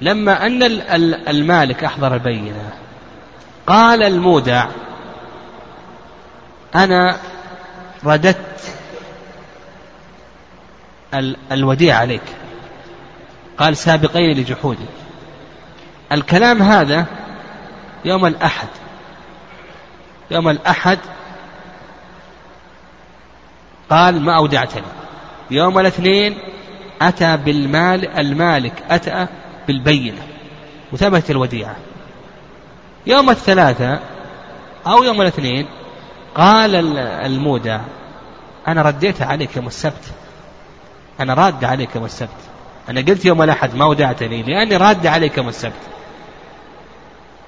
لما 0.00 0.46
أن 0.46 0.62
المالك 1.28 1.84
أحضر 1.84 2.14
البينة 2.14 2.72
قال 3.66 4.02
المودع 4.02 4.68
أنا 6.74 7.16
رددت 8.04 8.76
الوديعة 11.52 11.98
عليك. 11.98 12.22
قال 13.58 13.76
سابقين 13.76 14.36
لجحودي. 14.36 14.86
الكلام 16.12 16.62
هذا 16.62 17.06
يوم 18.04 18.26
الأحد 18.26 18.68
يوم 20.30 20.48
الأحد 20.48 20.98
قال 23.90 24.20
ما 24.20 24.36
أودعتني. 24.36 24.82
يوم 25.50 25.78
الاثنين 25.78 26.38
أتى 27.02 27.36
بالمال 27.36 28.08
المالك 28.18 28.82
أتى 28.90 29.26
بالبينة 29.66 30.22
وثبت 30.92 31.30
الوديعة. 31.30 31.76
يوم 33.06 33.30
الثلاثة 33.30 34.00
أو 34.86 35.02
يوم 35.02 35.22
الاثنين 35.22 35.66
قال 36.34 36.98
المودع 36.98 37.80
أنا 38.68 38.82
رديت 38.82 39.22
عليك 39.22 39.56
يوم 39.56 39.66
السبت. 39.66 40.04
أنا 41.20 41.34
راد 41.34 41.64
عليك 41.64 41.96
يوم 41.96 42.04
السبت. 42.04 42.28
أنا 42.88 43.00
قلت 43.00 43.24
يوم 43.24 43.42
الأحد 43.42 43.74
ما 43.74 43.84
ودعتني 43.84 44.42
لأني 44.42 44.76
راد 44.76 45.06
عليك 45.06 45.38
يوم 45.38 45.48
السبت. 45.48 45.72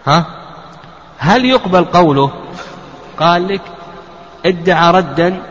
ها؟ 0.06 0.26
هل 1.18 1.44
يقبل 1.44 1.84
قوله؟ 1.84 2.32
قال 3.18 3.48
لك 3.48 3.62
ادعى 4.46 4.92
ردا 4.92 5.42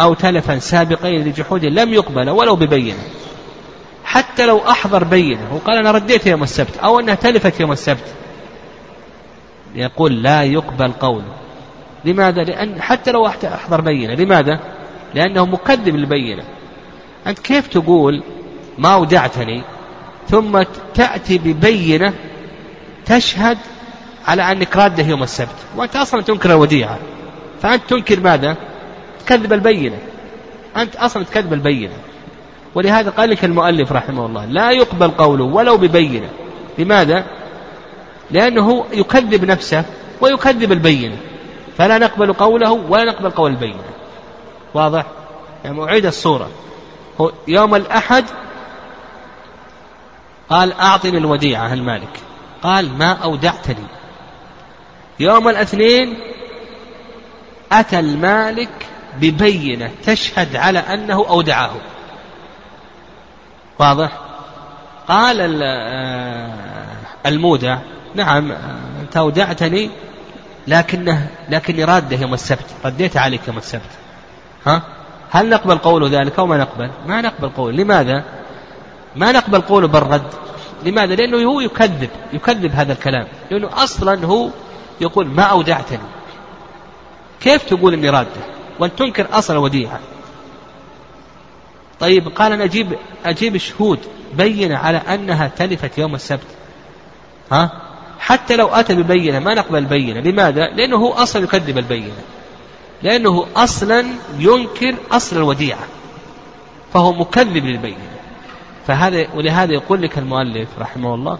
أو 0.00 0.14
تلفا 0.14 0.58
سابقين 0.58 1.24
لجحود 1.24 1.64
لم 1.64 1.94
يقبل 1.94 2.30
ولو 2.30 2.56
ببينة. 2.56 3.02
حتى 4.10 4.46
لو 4.46 4.58
أحضر 4.58 5.04
بينة. 5.04 5.54
وقال 5.54 5.76
أنا 5.78 5.90
رديت 5.90 6.26
يوم 6.26 6.42
السبت 6.42 6.76
أو 6.76 7.00
أنها 7.00 7.14
تلفت 7.14 7.60
يوم 7.60 7.72
السبت. 7.72 8.14
يقول 9.74 10.22
لا 10.22 10.42
يقبل 10.42 10.92
قوله 10.92 11.34
لماذا؟ 12.04 12.42
لأن 12.44 12.82
حتى 12.82 13.10
لو 13.10 13.26
أحضر 13.26 13.80
بينة. 13.80 14.14
لماذا؟ 14.14 14.60
لأنه 15.14 15.46
مكذب 15.46 15.96
للبينة 15.96 16.44
أنت 17.26 17.38
كيف 17.38 17.66
تقول 17.66 18.22
ما 18.78 18.96
ودعتني 18.96 19.62
ثم 20.28 20.62
تأتي 20.94 21.38
ببينة 21.38 22.14
تشهد 23.06 23.58
على 24.26 24.52
أنك 24.52 24.76
رادة 24.76 25.02
يوم 25.02 25.22
السبت؟ 25.22 25.56
وأنت 25.76 25.96
أصلا 25.96 26.22
تنكر 26.22 26.50
الوديعة. 26.50 26.98
فأنت 27.62 27.82
تنكر 27.88 28.20
ماذا؟ 28.20 28.56
تكذب 29.26 29.52
البينة. 29.52 29.98
أنت 30.76 30.96
أصلا 30.96 31.24
تكذب 31.24 31.52
البينة. 31.52 31.94
ولهذا 32.74 33.10
قال 33.10 33.30
لك 33.30 33.44
المؤلف 33.44 33.92
رحمه 33.92 34.26
الله 34.26 34.44
لا 34.44 34.70
يقبل 34.70 35.10
قوله 35.10 35.44
ولو 35.44 35.76
ببينة. 35.76 36.28
لماذا؟ 36.78 37.24
لأنه 38.30 38.84
يكذب 38.92 39.44
نفسه 39.44 39.84
ويكذب 40.20 40.72
البينة. 40.72 41.16
فلا 41.78 41.98
نقبل 41.98 42.32
قوله 42.32 42.72
ولا 42.72 43.04
نقبل 43.04 43.30
قول 43.30 43.50
البينة. 43.50 43.82
واضح؟ 44.74 45.04
يعني 45.64 45.84
أعيد 45.84 46.06
الصورة. 46.06 46.50
يوم 47.48 47.74
الأحد 47.74 48.24
قال 50.50 50.72
أعطني 50.72 51.18
الوديعة 51.18 51.72
المالك 51.72 52.20
قال 52.62 52.98
ما 52.98 53.12
أودعتني. 53.12 53.86
يوم 55.20 55.48
الاثنين 55.48 56.18
أتى 57.72 57.98
المالك 57.98 58.86
ببينة 59.20 59.90
تشهد 60.04 60.56
على 60.56 60.78
أنه 60.78 61.28
أودعه. 61.28 61.70
واضح؟ 63.80 64.18
قال 65.08 65.60
آه، 65.62 66.50
المودع 67.26 67.78
نعم 68.14 68.52
أنت 69.00 69.16
أودعتني 69.16 69.90
لكنه 70.66 71.28
لكني 71.48 71.84
راده 71.84 72.16
يوم 72.16 72.34
السبت 72.34 72.66
رديت 72.84 73.16
عليك 73.16 73.48
يوم 73.48 73.58
السبت. 73.58 73.90
ها؟ 74.66 74.82
هل 75.30 75.48
نقبل 75.48 75.78
قوله 75.78 76.20
ذلك 76.20 76.38
أو 76.38 76.46
ما 76.46 76.56
نقبل؟ 76.56 76.90
ما 77.06 77.20
نقبل 77.20 77.48
قوله 77.48 77.76
لماذا؟ 77.76 78.24
ما 79.16 79.32
نقبل 79.32 79.60
قوله 79.60 79.88
بالرد. 79.88 80.34
لماذا؟ 80.84 81.14
لأنه 81.14 81.50
هو 81.52 81.60
يكذب 81.60 82.10
يكذب 82.32 82.72
هذا 82.74 82.92
الكلام. 82.92 83.26
لأنه 83.50 83.68
أصلا 83.72 84.26
هو 84.26 84.50
يقول 85.00 85.26
ما 85.26 85.42
أودعتني. 85.42 85.98
كيف 87.40 87.62
تقول 87.62 87.94
إني 87.94 88.10
رادة؟ 88.10 88.40
وأن 88.78 88.96
تنكر 88.96 89.26
أصل 89.32 89.54
الوديعة. 89.54 90.00
طيب 92.00 92.28
قال 92.28 92.62
أجيب 92.62 92.98
أجيب 93.24 93.56
شهود 93.56 93.98
بينة 94.34 94.76
على 94.76 94.98
أنها 94.98 95.50
تلفت 95.56 95.98
يوم 95.98 96.14
السبت. 96.14 96.46
ها؟ 97.52 97.70
حتى 98.18 98.56
لو 98.56 98.68
أتى 98.68 98.94
ببينة 98.94 99.38
ما 99.38 99.54
نقبل 99.54 99.78
البينة 99.78 100.20
لماذا؟ 100.20 100.66
لأنه 100.68 100.96
هو 100.96 101.12
أصلا 101.12 101.44
يكذب 101.44 101.78
البينة. 101.78 102.12
لأنه 103.02 103.46
أصلا 103.56 104.06
ينكر 104.38 104.94
أصل 105.10 105.36
الوديعة. 105.36 105.84
فهو 106.94 107.12
مكذب 107.12 107.66
للبينة. 107.66 108.10
فهذا 108.86 109.26
ولهذا 109.34 109.72
يقول 109.72 110.02
لك 110.02 110.18
المؤلف 110.18 110.68
رحمه 110.78 111.14
الله 111.14 111.38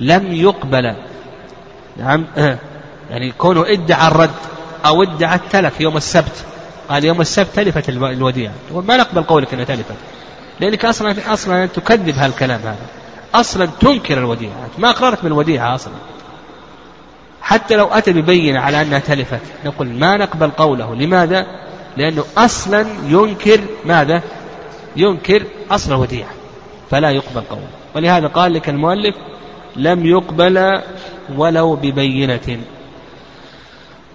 لم 0.00 0.32
يقبل. 0.32 0.94
نعم 1.96 2.24
يعني 3.10 3.32
كونه 3.38 3.64
ادعى 3.66 4.08
الرد 4.08 4.30
أو 4.86 5.02
ادعى 5.02 5.36
التلف 5.36 5.80
يوم 5.80 5.96
السبت. 5.96 6.44
قال 6.88 7.04
يوم 7.04 7.20
السبت 7.20 7.48
تلفت 7.54 7.88
الوديعة. 7.88 8.52
يقول 8.70 8.84
ما 8.84 8.96
نقبل 8.96 9.22
قولك 9.22 9.54
أنها 9.54 9.64
تلفت. 9.64 9.94
لأنك 10.60 10.84
أصلا 10.84 11.32
أصلا 11.32 11.66
تكذب 11.66 12.14
هالكلام 12.14 12.60
هذا. 12.60 12.86
أصلا 13.34 13.68
تنكر 13.80 14.18
الوديعة. 14.18 14.68
ما 14.78 14.90
أقررت 14.90 15.22
بالوديعة 15.22 15.74
أصلا. 15.74 15.94
حتى 17.42 17.76
لو 17.76 17.86
أتى 17.86 18.12
ببينة 18.12 18.60
على 18.60 18.82
أنها 18.82 18.98
تلفت 18.98 19.40
نقول 19.64 19.88
ما 19.88 20.16
نقبل 20.16 20.50
قوله. 20.50 20.94
لماذا؟ 20.94 21.46
لأنه 21.96 22.24
أصلا 22.36 22.86
ينكر 23.06 23.60
ماذا؟ 23.84 24.22
ينكر 24.96 25.42
أصل 25.70 25.92
الوديعة. 25.92 26.30
فلا 26.90 27.10
يقبل 27.10 27.40
قوله 27.40 27.68
ولهذا 27.94 28.26
قال 28.26 28.52
لك 28.52 28.68
المؤلف 28.68 29.14
لم 29.76 30.06
يقبل 30.06 30.82
ولو 31.36 31.76
ببينة. 31.76 32.58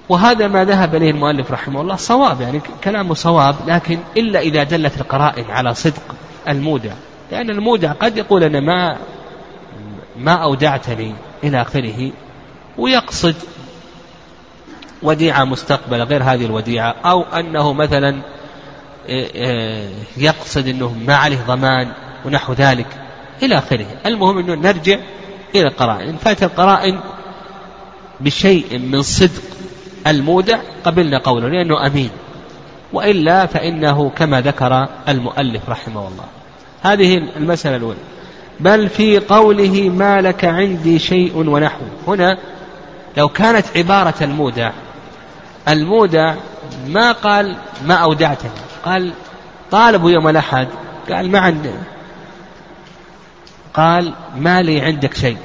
وهذا 0.10 0.48
ما 0.48 0.66
ذهب 0.66 0.96
إليه 0.96 1.12
المؤلف 1.12 1.52
رحمه 1.52 1.82
الله 1.82 1.96
صواب 1.96 2.42
يعني 2.42 2.62
كلامه 2.84 3.14
صواب 3.14 3.56
لكن 3.68 4.00
إلا 4.18 4.40
إذا 4.40 4.64
دلت 4.64 5.02
القرائن 5.02 5.46
على 5.52 5.74
صدق 5.74 6.16
المودع. 6.48 6.94
لأن 7.32 7.50
المودع 7.50 7.92
قد 7.92 8.18
يقول 8.18 8.44
أنا 8.44 8.60
ما 8.60 8.98
ما 10.18 10.32
أودعتني 10.32 11.16
إلى 11.44 11.62
آخره 11.62 12.12
ويقصد 12.78 13.36
وديعة 15.04 15.44
مستقبلة 15.44 16.04
غير 16.04 16.24
هذه 16.24 16.46
الوديعة 16.46 16.96
أو 17.06 17.22
أنه 17.22 17.74
مثلا 17.74 18.22
إيه، 19.10 19.34
إيه، 19.36 19.90
يقصد 20.18 20.68
أنه 20.68 20.96
ما 21.08 21.16
عليه 21.16 21.40
ضمان 21.48 21.92
ونحو 22.26 22.54
ذلك 22.54 22.88
إلى 23.44 23.58
آخره. 23.58 23.86
المهم 24.06 24.38
أنه 24.38 24.56
نرجع 24.56 24.98
إلى 25.56 25.68
القرائن. 25.68 26.10
إن 26.10 26.18
فات 26.18 26.44
القرائن 26.44 27.00
بشيء 28.20 28.80
من 28.80 29.02
صدق 29.02 29.53
المودع 30.08 30.60
قبلنا 30.84 31.18
قوله 31.18 31.48
لأنه 31.48 31.88
أمين. 31.88 32.10
وإلا 32.94 33.46
فإنه 33.46 34.10
كما 34.10 34.42
ذكر 34.42 34.88
المؤلف 35.08 35.70
رحمه 35.70 36.08
الله. 36.08 36.26
هذه 36.82 37.18
المسألة 37.18 37.76
الأولى. 37.76 38.00
بل 38.60 38.90
في 38.90 39.20
قوله 39.20 39.90
ما 39.90 40.22
لك 40.22 40.46
عندي 40.46 41.00
شيء 41.00 41.38
ونحو. 41.38 41.86
هنا 42.08 42.38
لو 43.18 43.30
كانت 43.30 43.66
عبارة 43.76 44.14
المودع 44.22 44.72
المودع 45.68 46.36
ما 46.88 47.12
قال 47.12 47.56
ما 47.86 47.96
أودعتني 47.96 48.52
قال 48.86 49.14
طالبوا 49.72 50.12
يوم 50.12 50.28
الأحد 50.28 50.68
قال 51.10 51.32
ما 51.32 51.40
عندي. 51.40 51.70
قال 53.74 54.14
ما 54.38 54.62
لي 54.62 54.82
عندك 54.82 55.14
شيء. 55.14 55.38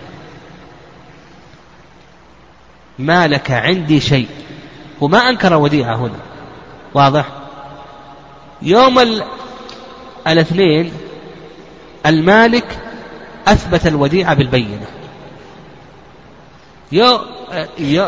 ما 2.98 3.28
لك 3.28 3.50
عندي 3.50 4.00
شيء. 4.00 4.28
وما 5.00 5.18
أنكر 5.18 5.54
وديعة 5.54 5.96
هنا. 5.96 6.18
واضح؟ 6.94 7.26
يوم 8.62 9.22
الاثنين 10.26 10.92
المالك 12.06 12.78
أثبت 13.48 13.86
الوديعة 13.86 14.34
بالبينة. 14.34 14.86
يو 16.92 17.18
يو 17.78 18.06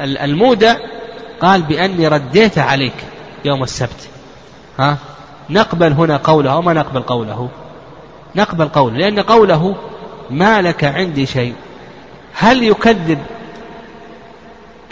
المودع 0.00 0.76
قال 1.40 1.62
بأني 1.62 2.08
رديت 2.08 2.58
عليك 2.58 2.94
يوم 3.44 3.62
السبت. 3.62 4.08
ها؟ 4.78 4.96
نقبل 5.50 5.92
هنا 5.92 6.16
قوله 6.16 6.52
أو 6.52 6.62
ما 6.62 6.72
نقبل 6.72 7.00
قوله؟ 7.00 7.48
نقبل 8.36 8.68
قوله 8.68 8.96
لأن 8.96 9.20
قوله 9.20 9.76
ما 10.30 10.62
لك 10.62 10.84
عندي 10.84 11.26
شيء. 11.26 11.54
هل 12.34 12.62
يكذب 12.62 13.18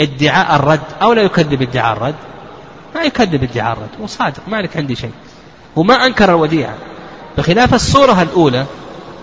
ادعاء 0.01 0.57
الرد 0.57 0.81
أو 1.03 1.13
لا 1.13 1.23
يكذب 1.23 1.63
ادعاء 1.63 1.97
الرد؟ 1.97 2.15
ما 2.95 3.03
يكذب 3.03 3.43
ادعاء 3.43 3.73
الرد 3.73 3.89
هو 4.01 4.07
صادق 4.07 4.43
ما 4.49 4.63
لك 4.63 4.77
عندي 4.77 4.97
شيء. 4.97 5.13
وما 5.77 6.07
أنكر 6.07 6.31
الوديعة. 6.31 6.75
بخلاف 7.39 7.75
الصورة 7.75 8.23
الأولى 8.23 8.67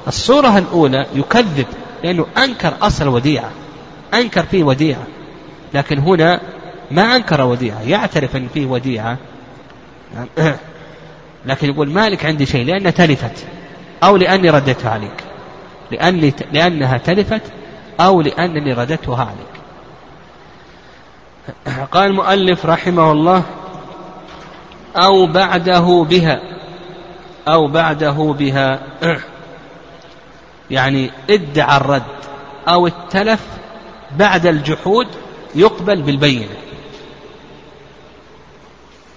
الصورة 0.08 0.58
الأولى 0.58 1.06
يكذب 1.16 1.68
لأنه 2.04 2.26
أنكر 2.38 2.74
أصل 2.82 3.04
الوديعة 3.04 3.52
أنكر 4.14 4.44
فيه 4.44 4.64
وديعة. 4.64 5.08
لكن 5.74 6.00
هنا 6.00 6.42
ما 6.92 7.16
أنكر 7.16 7.42
وديعة 7.42 7.82
يعترف 7.82 8.36
أن 8.36 8.48
فيه 8.54 8.66
وديعة. 8.66 9.18
لكن 11.46 11.70
يقول 11.70 11.90
مالك 11.90 12.26
عندي 12.26 12.46
شيء 12.46 12.66
لأنها 12.66 12.92
تلفت 12.92 13.46
أو 14.04 14.18
لأني 14.18 14.50
رددتها 14.50 14.92
عليك. 14.92 15.24
لأني 15.92 16.34
لأنها 16.52 16.98
تلفت 16.98 17.42
أو 18.00 18.22
لأنني 18.22 18.74
رددتها 18.74 19.24
عليك. 19.24 19.63
قال 21.92 22.10
المؤلف 22.10 22.66
رحمه 22.66 23.12
الله 23.12 23.44
أو 24.96 25.28
بعده 25.28 26.06
بها 26.10 26.40
أو 27.48 27.68
بعده 27.68 28.36
بها. 28.40 28.80
يعني 30.72 31.12
ادعى 31.30 31.78
الرد 31.78 32.04
أو 32.68 32.88
التلف 32.88 33.48
بعد 34.18 34.46
الجحود 34.46 35.08
يقبل 35.56 36.02
بالبينة. 36.02 36.56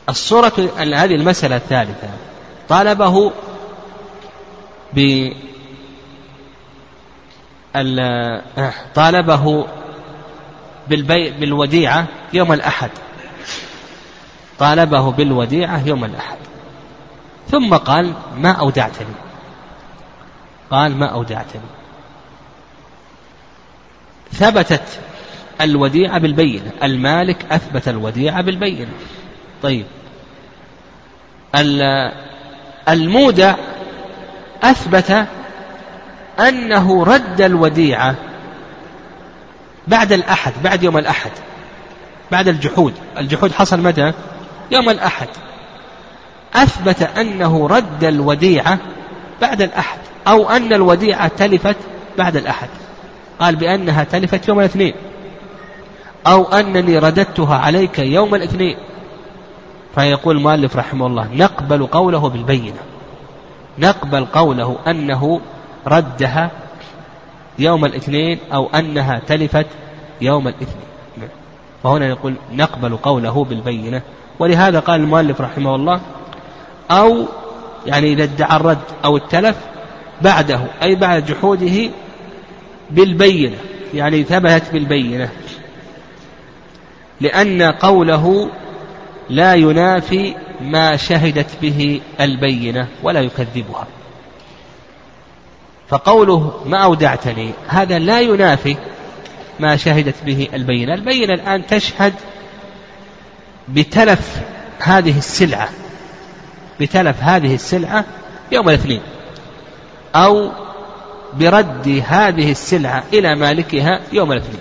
الصورة 0.09 0.53
هذه 0.79 1.15
المسألة 1.15 1.57
الثالثة 1.57 2.09
طالبه 2.69 3.33
ب 4.93 5.29
طالبه 8.95 9.67
بالبي 10.89 11.31
بالوديعة 11.31 12.07
يوم 12.33 12.53
الأحد. 12.53 12.91
طالبه 14.59 15.13
بالوديعة 15.13 15.87
يوم 15.87 16.05
الأحد. 16.05 16.37
ثم 17.51 17.75
قال 17.75 18.13
ما 18.39 18.53
أودعتني. 18.53 19.15
قال 20.71 20.97
ما 20.97 21.07
أودعتني. 21.07 21.63
ثبتت 24.33 25.01
الوديعة 25.61 26.19
بالبينة. 26.19 26.71
المالك 26.83 27.53
أثبت 27.53 27.89
الوديعة 27.89 28.43
بالبينة. 28.43 28.93
طيب. 29.63 29.87
المودع 32.89 33.55
أثبت 34.63 35.27
أنه 36.41 37.05
رد 37.05 37.41
الوديعة 37.41 38.15
بعد 39.87 40.13
الأحد 40.13 40.53
بعد 40.65 40.83
يوم 40.83 40.99
الأحد 40.99 41.31
بعد 42.33 42.49
الجحود. 42.49 42.95
الجحود 43.19 43.53
حصل 43.53 43.81
متى؟ 43.81 44.13
يوم 44.71 44.91
الأحد. 44.91 45.29
أثبت 46.55 47.03
أنه 47.03 47.67
رد 47.69 48.05
الوديعة 48.05 48.79
بعد 49.41 49.63
الأحد 49.63 49.99
أو 50.29 50.51
أن 50.51 50.73
الوديعة 50.73 51.29
تلفت 51.29 51.77
بعد 52.19 52.37
الأحد. 52.37 52.69
قال 53.41 53.57
بأنها 53.57 54.05
تلفت 54.05 54.49
يوم 54.49 54.61
الاثنين. 54.61 54.95
أو 56.27 56.45
أنني 56.45 56.99
رددتها 56.99 57.57
عليك 57.57 57.99
يوم 57.99 58.35
الاثنين. 58.35 58.77
فيقول 59.95 60.37
المؤلف 60.37 60.77
رحمه 60.77 61.07
الله 61.07 61.29
نقبل 61.33 61.87
قوله 61.87 62.29
بالبينة. 62.29 62.81
نقبل 63.79 64.25
قوله 64.25 64.79
أنه 64.87 65.41
ردها 65.87 66.51
يوم 67.59 67.85
الاثنين 67.85 68.39
أو 68.53 68.69
أنها 68.75 69.21
تلفت 69.27 69.67
يوم 70.21 70.49
الاثنين. 70.49 70.87
فهنا 71.83 72.07
يقول 72.07 72.35
نقبل 72.53 72.97
قوله 72.97 73.45
بالبينة. 73.45 74.03
ولهذا 74.39 74.81
قال 74.81 75.01
المؤلف 75.01 75.41
رحمه 75.41 75.75
الله 75.75 76.01
أو 76.91 77.27
يعني 77.87 78.13
إذا 78.13 78.25
ادعى 78.25 78.57
الرد 78.57 78.79
أو 79.05 79.17
التلف 79.17 79.57
بعده 80.23 80.61
أي 80.83 80.95
بعد 80.95 81.27
جحوده 81.27 81.91
بالبينة. 82.91 83.57
يعني 83.95 84.25
ثبتت 84.25 84.73
بالبينة. 84.73 85.29
لأن 87.21 87.63
قوله 87.63 88.51
لا 89.31 89.55
ينافي 89.55 90.35
ما 90.61 90.97
شهدت 90.97 91.51
به 91.63 92.01
البينة 92.21 92.89
ولا 93.03 93.21
يكذبها. 93.21 93.87
فقوله 95.89 96.63
ما 96.67 96.85
أودعتني 96.85 97.53
هذا 97.69 97.99
لا 97.99 98.21
ينافي 98.21 98.77
ما 99.61 99.77
شهدت 99.77 100.15
به 100.25 100.49
البينة. 100.55 100.95
البينة 100.95 101.35
الآن 101.35 101.67
تشهد 101.67 102.13
بتلف 103.69 104.37
هذه 104.79 105.19
السلعة 105.19 105.69
بتلف 106.81 107.17
هذه 107.21 107.55
السلعة 107.55 108.05
يوم 108.53 108.69
الاثنين 108.69 109.01
أو 110.15 110.51
برد 111.33 112.03
هذه 112.07 112.51
السلعة 112.51 113.05
إلى 113.13 113.35
مالكها 113.35 114.01
يوم 114.13 114.33
الاثنين. 114.33 114.61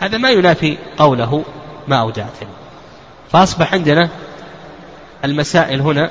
هذا 0.00 0.18
ما 0.18 0.30
ينافي 0.30 0.78
قوله 0.98 1.44
ما 1.88 1.96
أودعتني. 1.96 2.48
فأصبح 3.32 3.74
عندنا 3.74 4.08
المسائل 5.24 5.80
هنا 5.80 6.10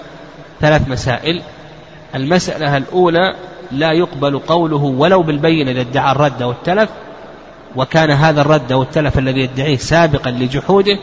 ثلاث 0.62 0.88
مسائل. 0.88 1.42
المسألة 2.16 2.78
الأولى 2.78 3.36
لا 3.72 3.92
يقبل 3.92 4.40
قوله 4.40 4.84
ولو 4.84 5.22
بالبينة 5.22 5.72
إذا 5.72 5.82
ادعى 5.82 6.12
الرد 6.12 6.42
أو 6.42 6.52
التلف 6.52 6.90
وكان 7.76 8.12
هذا 8.12 8.42
الرد 8.42 8.72
أو 8.72 8.82
التلف 8.82 9.18
الذي 9.18 9.40
يدعيه 9.40 9.78
سابقا 9.78 10.32
لجحوده 10.32 11.00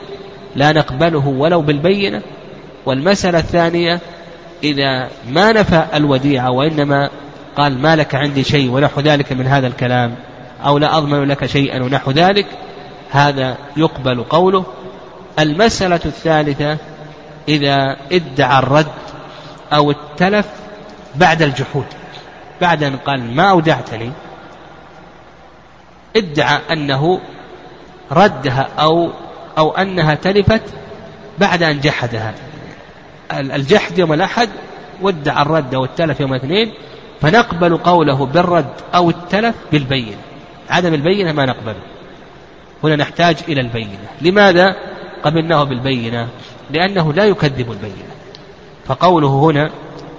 لا 0.57 0.72
نقبله 0.72 1.27
ولو 1.29 1.61
بالبينة. 1.61 2.22
والمسألة 2.87 3.38
الثانية 3.38 4.00
إذا 4.64 5.09
ما 5.31 5.53
نفى 5.53 5.85
الوديعة 5.94 6.50
وإنما 6.50 7.11
قال 7.57 7.79
ما 7.79 7.96
لك 7.96 8.14
عندي 8.14 8.44
شيء 8.44 8.70
ونحو 8.70 9.00
ذلك 9.00 9.33
من 9.33 9.46
هذا 9.46 9.66
الكلام 9.66 10.14
أو 10.66 10.79
لا 10.79 10.98
أضمن 10.98 11.24
لك 11.24 11.46
شيئا 11.46 11.83
ونحو 11.83 12.11
ذلك 12.11 12.46
هذا 13.11 13.57
يقبل 13.77 14.22
قوله. 14.22 14.64
المسألة 15.38 16.00
الثالثة 16.05 16.77
إذا 17.48 17.96
ادعى 18.12 18.59
الرد 18.59 18.87
أو 19.72 19.90
التلف 19.90 20.46
بعد 21.14 21.42
الجحود. 21.42 21.87
بعد 22.60 22.82
أن 22.82 22.96
قال 22.96 23.36
ما 23.36 23.50
أودعتني 23.50 24.12
ادعى 26.16 26.60
أنه 26.72 27.20
ردها 28.12 28.68
أو 28.78 29.10
أو 29.58 29.70
أنها 29.70 30.14
تلفت 30.14 30.62
بعد 31.38 31.62
أن 31.62 31.80
جحدها. 31.80 32.34
الجحد 33.32 33.98
يوم 33.98 34.12
الأحد 34.12 34.48
وادعى 35.02 35.42
الرد 35.42 35.74
أو 35.74 35.84
التلف 35.84 36.20
يوم 36.20 36.34
الاثنين 36.34 36.72
فنقبل 37.20 37.76
قوله 37.76 38.26
بالرد 38.26 38.74
أو 38.94 39.10
التلف 39.10 39.54
بالبينة 39.72 40.16
عدم 40.70 40.94
البينة 40.94 41.32
ما 41.32 41.46
نقبله. 41.46 41.82
هنا 42.84 42.96
نحتاج 42.96 43.36
إلى 43.48 43.60
البينة. 43.60 44.08
لماذا؟ 44.20 44.76
قبلناه 45.22 45.64
بالبينة. 45.64 46.28
لأنه 46.70 47.12
لا 47.12 47.24
يكذب 47.24 47.72
البينة. 47.72 48.14
فقوله 48.86 49.28
هنا 49.28 49.70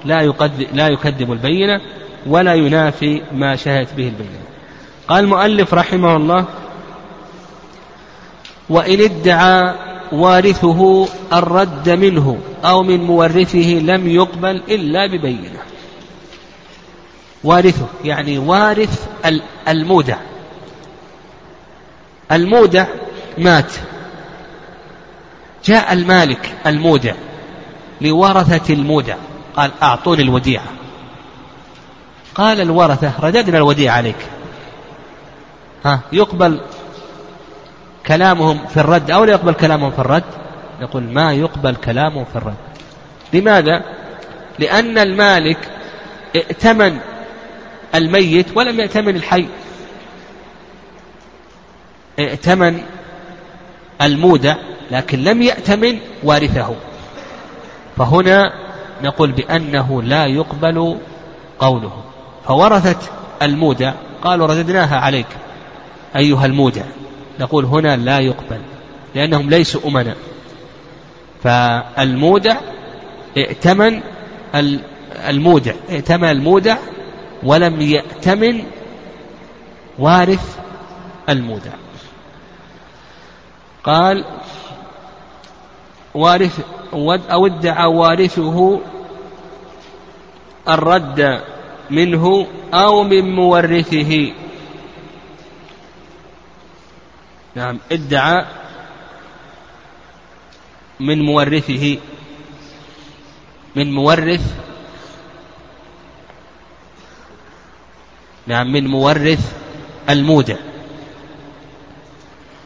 لا 0.06 0.22
يكذب, 0.22 0.68
لا 0.74 0.88
يكذب 0.88 1.32
البينة 1.32 1.82
ولا 2.26 2.54
ينافي 2.54 3.22
ما 3.32 3.56
شهدت 3.56 3.94
به 3.94 4.08
البينة 4.08 4.40
قال 5.08 5.24
المؤلف 5.24 5.74
رحمه 5.74 6.16
الله 6.16 6.46
وإن 8.70 9.02
ادعى 9.02 9.76
وارثه 10.12 11.08
الرد 11.34 11.90
منه 11.90 12.38
أو 12.66 12.84
من 12.84 13.04
مورثه 13.04 13.80
لم 13.84 14.08
يقبل 14.08 14.62
إلا 14.70 15.06
ببينة. 15.06 15.60
وارثه 17.44 17.88
يعني 18.04 18.38
وارث 18.38 19.08
المودع. 19.68 20.18
المودع 22.32 22.86
مات. 23.38 23.74
جاء 25.66 25.94
المالك 25.94 26.56
المودع 26.66 27.14
لورثة 28.02 28.74
المودع. 28.74 29.16
قال 29.56 29.72
أعطوني 29.84 30.22
الوديعة. 30.22 30.66
قال 32.36 32.62
الورثة 32.62 33.12
رددنا 33.20 33.58
الوديعة 33.58 33.98
عليك. 33.98 34.16
ها 35.86 36.00
يقبل 36.14 36.62
كلامهم 38.08 38.68
في 38.68 38.78
الرد 38.78 39.12
أو 39.12 39.24
لا 39.24 39.32
يقبل 39.32 39.54
كلامهم 39.54 39.92
في 39.92 40.00
الرد؟ 40.00 40.24
نقول 40.82 41.04
ما 41.04 41.34
يقبل 41.34 41.76
كلامهم 41.76 42.26
في 42.26 42.36
الرد. 42.36 42.56
لماذا؟ 43.34 43.84
لأن 44.60 44.98
المالك 44.98 45.58
ائتمن 46.36 47.00
الميت 47.96 48.58
ولم 48.58 48.80
يأتمن 48.80 49.16
الحي. 49.16 49.48
ائتمن 52.20 52.82
المودع 54.02 54.56
لكن 54.92 55.24
لم 55.24 55.42
يأتمن 55.42 56.00
وارثه. 56.24 56.76
فهنا 57.98 58.54
نقول 59.04 59.32
بأنه 59.32 60.02
لا 60.02 60.26
يقبل 60.26 60.98
قوله. 61.60 62.04
فورثت 62.48 63.12
المودع 63.42 63.94
قالوا 64.22 64.48
رددناها 64.48 64.98
عليك. 64.98 65.28
أيها 66.16 66.46
المودع 66.46 66.84
نقول 67.40 67.66
هنا 67.66 67.96
لا 67.96 68.20
يقبل 68.20 68.62
لأنهم 69.16 69.50
ليسوا 69.50 69.82
أمنا. 69.86 70.16
فالمودع 71.44 72.56
ائتمن 73.38 74.02
المودع 75.30 75.74
ائتمن 75.90 76.30
المودع 76.30 76.78
ولم 77.44 77.82
يأتمن 77.82 78.64
وارث 80.00 80.58
المودع 81.30 81.72
قال 83.84 84.26
وارث 86.14 86.60
أو 87.32 87.46
ادعى 87.46 87.86
وارثه 87.86 88.80
الرد 90.70 91.42
منه 91.90 92.48
أو 92.74 93.04
من 93.04 93.36
مورثه. 93.36 94.34
نعم 97.56 97.80
ادعى 97.92 98.46
من 101.00 101.22
مورثه. 101.22 101.98
من 103.76 103.94
مورث. 103.94 104.54
نعم 108.48 108.72
من 108.72 108.88
مورث 108.88 109.54
المودع. 110.10 110.56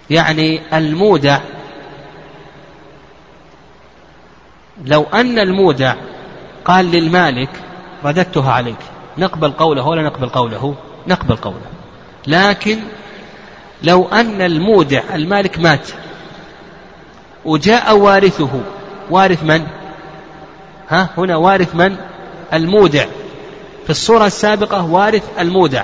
يعني 0.09 0.77
المودع 0.77 1.39
لو 4.85 5.03
أن 5.03 5.39
المودع 5.39 5.95
قال 6.65 6.91
للمالك 6.91 7.49
رددتها 8.03 8.51
عليك. 8.51 8.98
نقبل 9.17 9.51
قوله 9.51 9.87
ولا 9.87 10.01
نقبل 10.01 10.29
قوله؟ 10.29 10.75
نقبل 11.07 11.35
قوله. 11.35 11.65
لكن 12.27 12.79
لو 13.83 14.07
أن 14.07 14.41
المودع 14.41 15.01
المالك 15.13 15.59
مات 15.59 15.87
وجاء 17.45 17.97
وارثه 17.97 18.61
وارث 19.09 19.43
من؟ 19.43 19.67
ها 20.89 21.09
هنا 21.17 21.35
وارث 21.35 21.75
من؟ 21.75 21.95
المودع. 22.53 23.05
في 23.83 23.89
الصورة 23.89 24.25
السابقة 24.25 24.85
وارث 24.91 25.23
المودع 25.39 25.83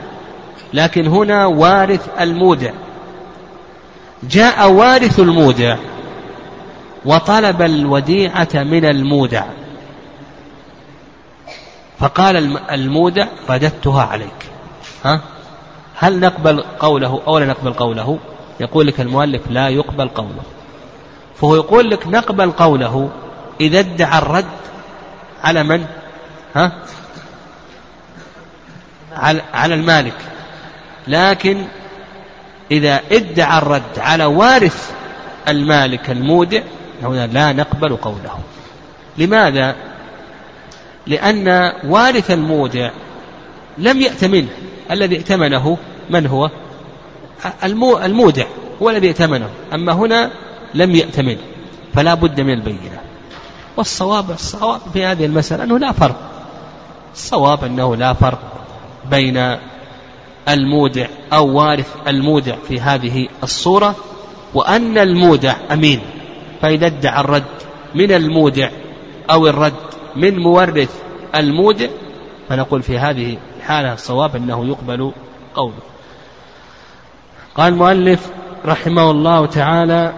لكن 0.74 1.08
هنا 1.08 1.46
وارث 1.46 2.10
المودع. 2.20 2.72
جاء 4.24 4.72
وارث 4.72 5.20
المودع 5.20 5.78
وطلب 7.06 7.62
الوديعة 7.62 8.50
من 8.54 8.86
المودع. 8.86 9.44
فقال 12.00 12.58
المودع 12.72 13.28
رددتها 13.50 14.04
عليك. 14.04 14.52
ها؟ 15.06 15.22
هل 15.96 16.20
نقبل 16.20 16.64
قوله 16.80 17.22
أو 17.28 17.38
لا 17.38 17.46
نقبل 17.46 17.74
قوله؟ 17.74 18.20
يقول 18.60 18.88
لك 18.88 19.02
المؤلف 19.02 19.42
لا 19.50 19.70
يقبل 19.70 20.08
قوله. 20.08 20.44
فهو 21.36 21.56
يقول 21.56 21.90
لك 21.90 22.08
نقبل 22.08 22.52
قوله 22.52 23.10
إذا 23.62 23.80
ادعى 23.80 24.18
الرد 24.18 24.46
على 25.44 25.64
من؟ 25.64 25.86
ها؟ 26.56 26.72
على 29.54 29.74
المالك. 29.74 30.18
لكن 31.08 31.66
إذا 32.72 33.02
ادعى 33.12 33.58
الرد 33.58 34.00
على 34.00 34.26
وارث 34.26 34.92
المالك 35.48 36.10
المودع 36.10 36.62
هنا 37.04 37.28
لا 37.28 37.54
نقبل 37.54 37.96
قوله. 37.96 38.40
لماذا؟ 39.18 39.76
لأن 41.08 41.74
وارث 41.84 42.32
المودع 42.32 42.92
لم 43.78 44.02
يأتمنه 44.02 44.50
الذي 44.92 45.16
ائتمنه 45.16 45.78
من 46.10 46.28
هو؟ 46.28 46.50
المودع 48.04 48.46
هو 48.82 48.90
الذي 48.90 49.08
ائتمنه 49.08 49.50
أما 49.74 49.94
هنا 49.94 50.32
لم 50.74 50.96
يأتمنه 50.96 51.42
فلا 51.94 52.14
بد 52.14 52.42
من 52.42 52.54
البينة. 52.54 53.02
والصواب 53.78 54.32
الصواب 54.32 54.82
في 54.94 55.06
هذه 55.06 55.26
المسألة 55.26 55.64
أنه 55.64 55.80
لا 55.80 55.92
فرق. 55.92 56.32
الصواب 57.14 57.64
أنه 57.64 57.96
لا 57.96 58.14
فرق 58.14 58.40
بين 59.12 59.58
المودع 60.50 61.08
أو 61.34 61.58
وارث 61.58 61.88
المودع 62.08 62.56
في 62.68 62.82
هذه 62.82 63.28
الصورة 63.44 63.96
وأن 64.54 64.98
المودع 64.98 65.56
أمين 65.72 66.00
فإذا 66.62 66.86
ادعى 66.86 67.20
الرد 67.20 67.44
من 67.96 68.12
المودع 68.12 68.70
أو 69.32 69.48
الرد 69.48 69.74
من 70.16 70.40
مورث 70.40 71.02
المودع 71.36 71.88
فنقول 72.50 72.84
في 72.84 73.00
هذه 73.00 73.38
الحالة 73.58 73.94
الصواب 73.94 74.36
أنه 74.36 74.66
يقبل 74.66 75.12
قوله. 75.56 75.80
قال 77.56 77.74
المؤلف 77.74 78.30
رحمه 78.66 79.12
الله 79.12 79.46
تعالى 79.46 80.14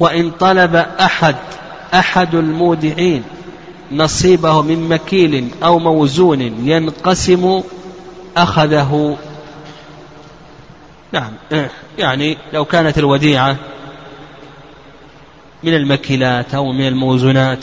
وإن 0.00 0.30
طلب 0.30 0.76
أحد 1.00 1.36
أحد 1.94 2.34
المودعين 2.34 3.24
نصيبه 3.92 4.62
من 4.62 4.88
مكيل 4.88 5.48
أو 5.62 5.78
موزون 5.78 6.40
ينقسم 6.40 7.62
أخذه. 8.36 9.18
نعم 11.12 11.32
يعني 11.98 12.38
لو 12.52 12.64
كانت 12.64 12.98
الوديعة 12.98 13.56
من 15.62 15.74
المكيلات 15.74 16.54
أو 16.54 16.72
من 16.72 16.86
الموزونات 16.88 17.58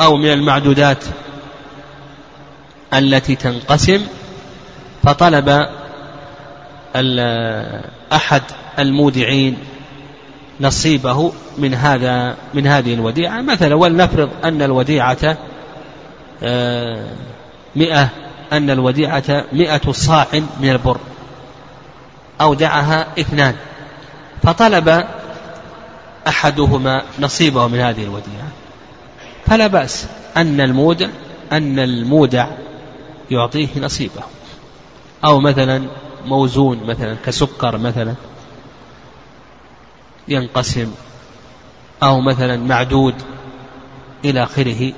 أو 0.00 0.16
من 0.16 0.32
المعدودات 0.32 1.04
التي 2.94 3.34
تنقسم 3.34 4.00
فطلب 5.02 5.66
أحد 8.12 8.42
المودعين 8.78 9.58
نصيبه 10.60 11.32
من 11.58 11.74
هذا 11.74 12.36
من 12.54 12.66
هذه 12.66 12.94
الوديعة. 12.94 13.40
مثلا 13.40 13.74
ولنفرض 13.74 14.30
أن 14.44 14.62
الوديعة 14.62 15.36
آه، 16.42 17.06
مئة 17.76 18.08
أن 18.52 18.70
الوديعة 18.70 19.44
مئة 19.52 19.92
صاع 19.92 20.26
من 20.60 20.70
البر 20.70 20.98
أودعها 22.40 23.06
اثنان 23.18 23.54
فطلب 24.42 25.04
أحدهما 26.28 27.02
نصيبه 27.20 27.66
من 27.66 27.80
هذه 27.80 28.04
الوديعة. 28.04 28.48
فلا 29.46 29.66
بأس 29.66 30.06
أن 30.36 30.60
المودع 30.60 31.08
أن 31.52 31.78
المودع 31.78 32.46
يعطيه 33.30 33.68
نصيبه. 33.80 34.22
أو 35.24 35.40
مثلا 35.40 35.82
موزون 36.26 36.86
مثلا 36.86 37.16
كسكر 37.26 37.78
مثلا 37.78 38.14
ينقسم 40.28 40.92
أو 42.02 42.20
مثلا 42.20 42.56
معدود 42.56 43.14
إلى 44.24 44.42
آخره 44.42 44.92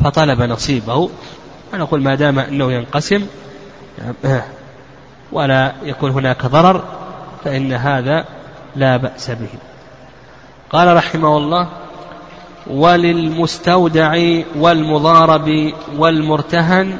فطلب 0.00 0.42
نصيبه. 0.42 1.10
فنقول 1.72 2.02
ما 2.02 2.14
دام 2.14 2.38
أنه 2.38 2.72
ينقسم 2.72 3.26
ولا 5.32 5.72
يكون 5.82 6.10
هناك 6.10 6.46
ضرر 6.46 6.84
فإن 7.44 7.72
هذا 7.72 8.24
لا 8.76 8.96
بأس 8.96 9.30
به. 9.30 9.69
قال 10.72 10.96
رحمه 10.96 11.36
الله 11.36 11.68
وللمستودع 12.66 14.40
والمضارب 14.56 15.72
والمرتهن 15.96 16.98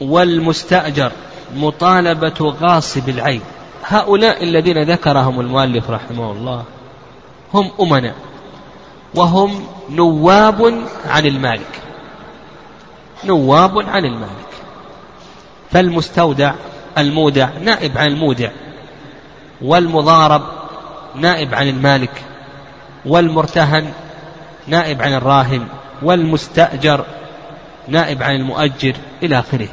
والمستأجر 0.00 1.12
مطالبة 1.56 2.54
غاصب 2.60 3.08
العين. 3.08 3.40
هؤلاء 3.84 4.44
الذين 4.44 4.82
ذكرهم 4.82 5.40
المؤلف 5.40 5.90
رحمه 5.90 6.32
الله 6.32 6.64
هم 7.54 7.70
أمناء 7.80 8.14
وهم 9.14 9.66
نواب 9.90 10.84
عن 11.06 11.26
المالك 11.26 11.80
نواب 13.24 13.78
عن 13.78 14.04
المالك. 14.04 14.50
فالمستودع 15.70 16.54
المودع 16.98 17.48
نائب 17.62 17.98
عن 17.98 18.06
المودع. 18.06 18.50
والمضارب 19.62 20.42
نائب 21.14 21.54
عن 21.54 21.68
المالك 21.68 22.22
والمرتهن 23.06 23.92
نائب 24.66 25.02
عن 25.02 25.14
الراهن 25.14 25.66
والمستأجر 26.02 27.04
نائب 27.88 28.22
عن 28.22 28.34
المؤجر 28.34 28.96
إلى 29.22 29.38
آخره. 29.38 29.68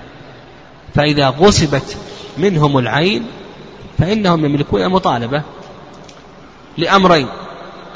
فإذا 0.95 1.29
غصبت 1.29 1.97
منهم 2.37 2.77
العين 2.77 3.25
فإنهم 3.97 4.45
يملكون 4.45 4.81
المطالبة 4.81 5.43
لأمرين. 6.77 7.27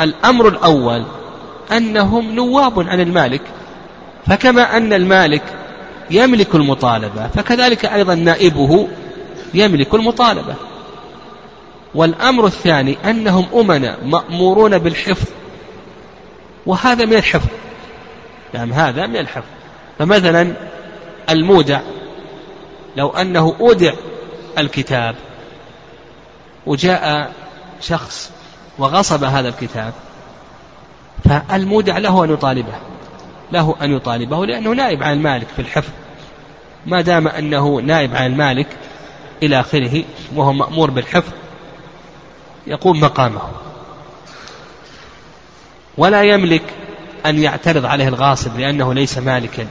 الأمر 0.01 0.47
الأول 0.47 1.05
أنهم 1.71 2.35
نواب 2.35 2.79
عن 2.79 3.01
المالك 3.01 3.41
فكما 4.27 4.77
أن 4.77 4.93
المالك 4.93 5.43
يملك 6.11 6.55
المطالبة 6.55 7.27
فكذلك 7.27 7.85
أيضا 7.85 8.15
نائبه 8.15 8.87
يملك 9.53 9.93
المطالبة. 9.93 10.55
والأمر 11.95 12.45
الثاني 12.45 12.97
أنهم 13.05 13.45
أمنا 13.53 13.97
مأمورون 14.03 14.77
بالحفظ 14.77 15.27
وهذا 16.65 17.05
من 17.05 17.13
الحفظ 17.13 17.49
نعم 18.53 18.73
هذا 18.73 19.07
من 19.07 19.17
الحفظ. 19.17 19.47
فمثلا 19.99 20.53
المودع 21.29 21.81
لو 22.97 23.09
أنه 23.09 23.55
أودع 23.59 23.93
الكتاب 24.57 25.15
وجاء 26.65 27.31
شخص 27.81 28.31
وغصب 28.77 29.23
هذا 29.23 29.49
الكتاب 29.49 29.93
فالمودع 31.23 31.97
له 31.97 32.23
أن 32.23 32.33
يطالبه 32.33 32.73
له 33.51 33.75
أن 33.81 33.91
يطالبه 33.91 34.45
لأنه 34.45 34.69
نائب 34.69 35.03
عن 35.03 35.13
المالك 35.13 35.47
في 35.47 35.61
الحفظ. 35.61 35.91
ما 36.85 37.01
دام 37.01 37.27
أنه 37.27 37.81
نائب 37.81 38.15
عن 38.15 38.25
المالك 38.25 38.67
إلى 39.43 39.59
آخره 39.59 40.03
وهو 40.35 40.53
مأمور 40.53 40.91
بالحفظ 40.91 41.31
يقوم 42.67 42.99
مقامه. 42.99 43.41
ولا 45.97 46.23
يملك 46.23 46.63
أن 47.25 47.39
يعترض 47.39 47.85
عليه 47.85 48.07
الغاصب 48.07 48.59
لأنه 48.59 48.93
ليس 48.93 49.17
مالكا. 49.17 49.67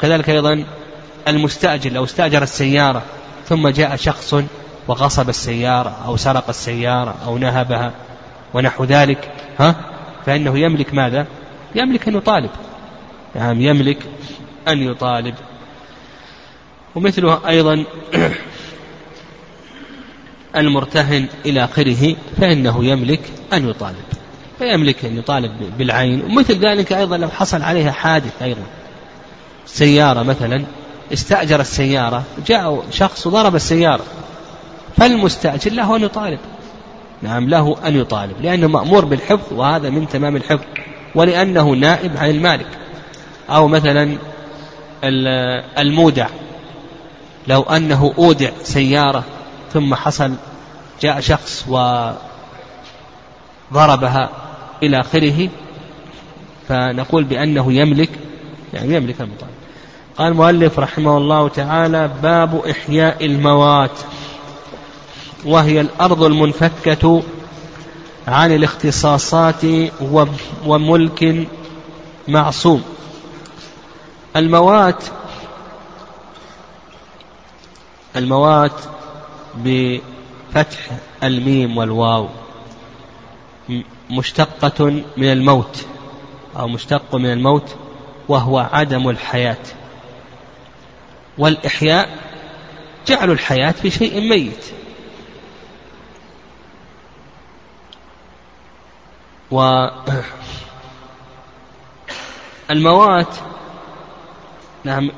كذلك 0.00 0.30
أيضا 0.30 0.64
المستأجر 1.28 1.92
لو 1.92 2.04
استأجر 2.04 2.42
السيارة 2.42 3.02
ثم 3.48 3.68
جاء 3.68 3.96
شخص 3.96 4.34
وغصب 4.88 5.28
السيارة 5.28 5.96
أو 6.06 6.16
سرق 6.16 6.48
السيارة 6.48 7.14
أو 7.26 7.38
نهبها 7.38 7.92
ونحو 8.54 8.84
ذلك 8.84 9.32
ها؟ 9.58 9.74
فإنه 10.26 10.58
يملك 10.58 10.94
ماذا؟ 10.94 11.26
يملك 11.74 12.08
أن 12.08 12.14
يطالب. 12.14 12.50
نعم 13.34 13.60
يملك 13.60 13.98
أن 14.68 14.82
يطالب. 14.82 15.34
ومثله 16.94 17.48
أيضا 17.48 17.84
المرتهن 20.56 21.26
إلى 21.46 21.64
آخره 21.64 22.16
فإنه 22.40 22.84
يملك 22.84 23.20
أن 23.52 23.68
يطالب. 23.68 24.04
فيملك 24.58 25.04
أن 25.04 25.18
يطالب 25.18 25.52
بالعين 25.78 26.22
ومثل 26.22 26.66
ذلك 26.66 26.92
أيضا 26.92 27.16
لو 27.16 27.28
حصل 27.28 27.62
عليها 27.62 27.92
حادث 27.92 28.42
أيضا. 28.42 28.62
سيارة 29.66 30.22
مثلا 30.22 30.64
استأجر 31.12 31.60
السيارة 31.60 32.22
جاء 32.46 32.84
شخص 32.90 33.26
وضرب 33.26 33.54
السيارة 33.54 34.04
فالمستأجر 34.96 35.72
له 35.72 35.96
أن 35.96 36.02
يطالب. 36.02 36.38
نعم 37.22 37.48
له 37.48 37.76
أن 37.86 37.96
يطالب 37.96 38.40
لأنه 38.42 38.68
مأمور 38.68 39.04
بالحفظ 39.04 39.52
وهذا 39.52 39.90
من 39.90 40.08
تمام 40.08 40.36
الحفظ 40.36 40.64
ولأنه 41.14 41.70
نائب 41.70 42.16
عن 42.16 42.30
المالك. 42.30 42.68
أو 43.50 43.68
مثلا 43.68 44.16
المودع 45.78 46.26
لو 47.48 47.62
أنه 47.62 48.14
أودع 48.18 48.50
سيارة 48.62 49.24
ثم 49.72 49.94
حصل 49.94 50.34
جاء 51.00 51.20
شخص 51.20 51.64
وضربها 53.70 54.30
إلى 54.82 55.00
آخره 55.00 55.48
فنقول 56.68 57.24
بأنه 57.24 57.72
يملك 57.72 58.10
يعني 58.72 58.94
يملك 58.94 59.20
المطالب 59.20 59.50
قال 60.18 60.32
المؤلف 60.32 60.78
رحمه 60.78 61.16
الله 61.16 61.48
تعالى 61.48 62.10
باب 62.22 62.66
إحياء 62.66 63.26
الموات 63.26 63.98
وهي 65.44 65.80
الأرض 65.80 66.22
المنفكة 66.22 67.22
عن 68.28 68.52
الاختصاصات 68.52 69.62
وملك 70.66 71.48
معصوم. 72.28 72.82
الموات 74.36 75.04
الموات 78.16 78.72
بفتح 79.56 80.78
الميم 81.22 81.76
والواو. 81.76 82.28
مشتقة 84.10 84.84
من 85.16 85.32
الموت 85.32 85.86
أو 86.58 86.68
مشتق 86.68 87.14
من 87.14 87.32
الموت 87.32 87.76
وهو 88.28 88.58
عدم 88.58 89.08
الحياة. 89.08 89.56
والإحياء 91.38 92.18
جعل 93.06 93.30
الحياة 93.30 93.70
في 93.70 93.90
شيء 93.90 94.20
ميت. 94.20 94.64
والموات 102.70 103.34
نعم 104.84 105.10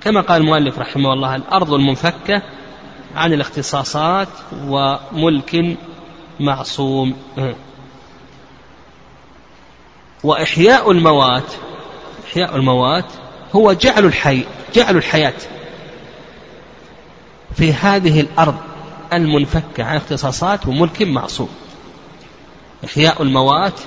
كما 0.00 0.20
قال 0.20 0.40
المؤلف 0.40 0.78
رحمه 0.78 1.12
الله 1.12 1.36
الأرض 1.36 1.72
المنفكة 1.72 2.42
عن 3.16 3.32
الاختصاصات 3.32 4.28
وملك 4.66 5.76
معصوم. 6.40 7.16
وإحياء 10.24 10.90
الموات 10.90 11.52
إحياء 12.26 12.56
الموات 12.56 13.04
هو 13.54 13.72
جعل 13.72 14.04
الحي 14.04 14.44
جعل 14.74 14.96
الحياة 14.96 15.34
في 17.56 17.72
هذه 17.72 18.20
الأرض 18.20 18.56
المنفكة 19.12 19.84
عن 19.84 19.96
اختصاصات 19.96 20.66
وملك 20.66 21.02
معصوم. 21.02 21.48
إحياء 22.84 23.22
الموات 23.22 23.80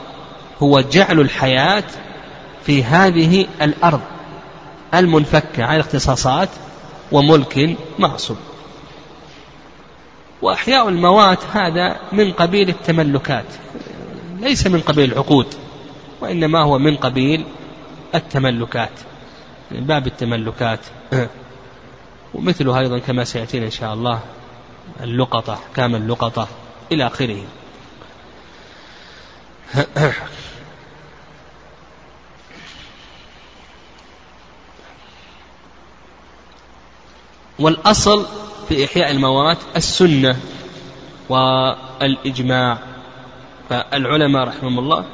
هو 0.63 0.81
جعل 0.81 1.19
الحياة 1.19 1.83
في 2.65 2.83
هذه 2.83 3.47
الأرض 3.61 4.01
المنفكة 4.93 5.63
عن 5.63 5.79
اختصاصات 5.79 6.49
وملك 7.11 7.77
معصوم. 7.99 8.37
وإحياء 10.41 10.89
الموات 10.89 11.39
هذا 11.54 11.99
من 12.12 12.32
قبيل 12.32 12.69
التملكات 12.69 13.45
ليس 14.39 14.67
من 14.67 14.82
قبيل 14.82 15.12
العقود 15.12 15.47
وإنما 16.21 16.60
هو 16.60 16.78
من 16.78 16.97
قبيل 16.97 17.45
التملكات 18.15 18.99
من 19.71 19.86
باب 19.86 20.08
التملكات. 20.08 20.80
ومثله 22.34 22.80
أيضا 22.80 22.99
كما 22.99 23.23
سيأتينا 23.23 23.65
إن 23.65 23.71
شاء 23.71 23.93
الله 23.93 24.19
اللقطة 24.99 25.60
كام 25.75 25.95
اللقطة 25.95 26.47
إلى 26.91 27.08
آخره. 27.08 27.43
والأصل 37.60 38.25
في 38.69 38.86
إحياء 38.86 39.12
الموات 39.12 39.58
السنة 39.75 40.36
والإجماع. 41.29 42.77
فالعلماء 43.69 44.47
رحمهم 44.47 44.79
الله 44.79 45.05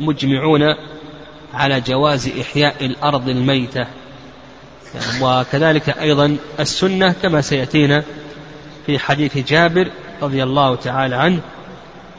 مجمعون 0.00 0.74
على 1.54 1.80
جواز 1.80 2.28
إحياء 2.40 2.86
الأرض 2.86 3.28
الميتة. 3.28 3.86
وكذلك 5.22 5.88
أيضا 5.88 6.36
السنة 6.60 7.14
كما 7.22 7.40
سيأتينا 7.40 8.04
في 8.86 8.98
حديث 8.98 9.38
جابر 9.38 9.90
رضي 10.22 10.42
الله 10.42 10.74
تعالى 10.74 11.16
عنه 11.16 11.40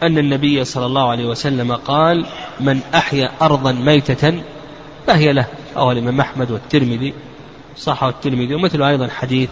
أن 0.04 0.18
النبي 0.18 0.66
صلى 0.66 0.86
الله 0.86 1.10
عليه 1.10 1.26
وسلم 1.26 1.76
قال 1.76 2.26
من 2.60 2.82
أحيا 2.96 3.32
أرضا 3.42 3.72
ميتة 3.72 4.42
فهي 5.08 5.34
له. 5.34 5.46
أو 5.78 5.92
الإمام 5.92 6.20
أحمد 6.20 6.52
والترمذي 6.52 7.14
صحه 7.78 8.10
الترمذي 8.10 8.56
ومثل 8.56 8.84
أيضا 8.84 9.08
حديث 9.08 9.50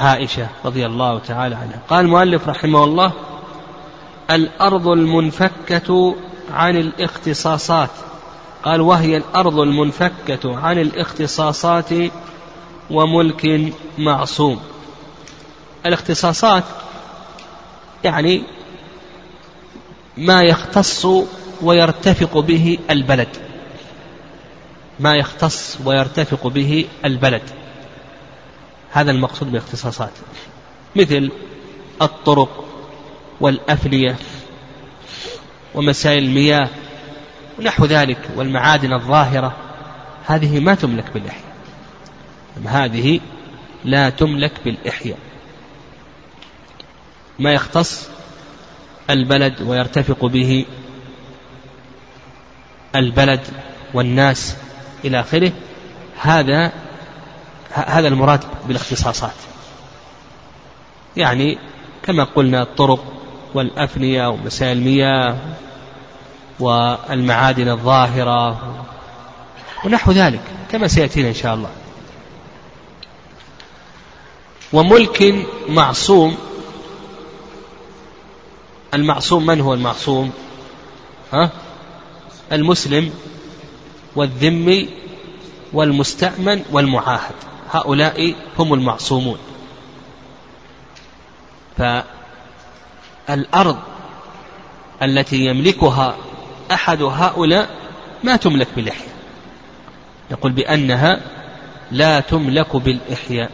عائشة 0.00 0.48
رضي 0.64 0.86
الله 0.86 1.18
تعالى 1.18 1.54
عنها. 1.54 1.80
قال 1.88 2.04
المؤلف 2.04 2.48
رحمه 2.48 2.84
الله 2.84 3.12
الأرض 4.30 4.88
المنفكة 4.88 6.16
عن 6.52 6.76
الاختصاصات. 6.76 7.90
قال 8.62 8.80
وهي 8.80 9.16
الأرض 9.16 9.58
المنفكة 9.58 10.58
عن 10.58 10.78
الاختصاصات 10.78 11.88
وملك 12.90 13.72
معصوم. 13.98 14.60
الاختصاصات 15.86 16.64
يعني 18.04 18.42
ما 20.16 20.42
يختص 20.42 21.06
ويرتفق 21.62 22.38
به 22.38 22.78
البلد. 22.90 23.28
ما 25.00 25.14
يختص 25.14 25.78
ويرتفق 25.84 26.46
به 26.46 26.86
البلد. 27.04 27.42
هذا 28.92 29.10
المقصود 29.10 29.48
بالاختصاصات 29.52 30.12
مثل 30.96 31.30
الطرق 32.02 32.64
والأفنية 33.40 34.16
ومسائل 35.74 36.24
المياه 36.24 36.68
ونحو 37.58 37.84
ذلك 37.84 38.18
والمعادن 38.36 38.92
الظاهرة 38.92 39.56
هذه 40.26 40.60
ما 40.60 40.74
تملك 40.74 41.10
بالإحياء. 41.14 41.50
هذه 42.66 43.20
لا 43.84 44.10
تملك 44.10 44.52
بالإحياء. 44.64 45.18
ما 47.38 47.52
يختص 47.52 48.08
البلد 49.10 49.62
ويرتفق 49.62 50.24
به 50.24 50.66
البلد 52.96 53.40
والناس 53.94 54.56
إلى 55.04 55.20
آخره 55.20 55.52
هذا 56.20 56.72
هذا 57.72 58.08
المراد 58.08 58.44
بالاختصاصات. 58.66 59.34
يعني 61.16 61.58
كما 62.02 62.24
قلنا 62.24 62.62
الطرق 62.62 63.04
والأفنية 63.54 64.28
ومسائل 64.28 64.76
المياه 64.76 65.36
والمعادن 66.60 67.68
الظاهرة 67.68 68.60
ونحو 69.84 70.12
ذلك 70.12 70.42
كما 70.72 70.88
سيأتينا 70.88 71.28
إن 71.28 71.34
شاء 71.34 71.54
الله. 71.54 71.70
وملك 74.72 75.46
معصوم 75.68 76.36
المعصوم 78.94 79.46
من 79.46 79.60
هو 79.60 79.74
المعصوم؟ 79.74 80.32
ها؟ 81.32 81.50
المسلم 82.52 83.12
والذمي 84.16 84.88
والمستأمن 85.72 86.62
والمعاهد. 86.72 87.34
هؤلاء 87.72 88.34
هم 88.58 88.74
المعصومون. 88.74 89.38
فالأرض 93.28 93.78
التي 95.02 95.36
يملكها 95.36 96.16
أحد 96.72 97.02
هؤلاء 97.02 97.70
ما 98.24 98.36
تملك 98.36 98.68
بالإحياء. 98.76 99.14
يقول 100.30 100.52
بأنها 100.52 101.20
لا 101.90 102.20
تملك 102.20 102.76
بالإحياء. 102.76 103.50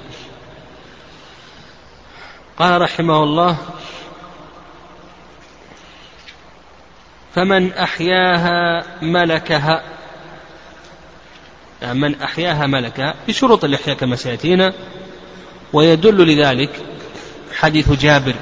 قال 2.59 2.81
رحمه 2.83 3.23
الله 3.23 3.57
فمن 7.35 7.73
أحياها 7.73 8.87
ملكها 9.03 9.83
من 11.93 12.21
أحياها 12.21 12.67
ملكها 12.67 13.15
بشروط 13.29 13.65
الإحياء 13.65 13.97
كما 13.97 14.17
سيأتينا 14.17 14.73
ويدل 15.73 16.27
لذلك 16.27 16.71
حديث 17.55 17.93
جابر 17.93 18.35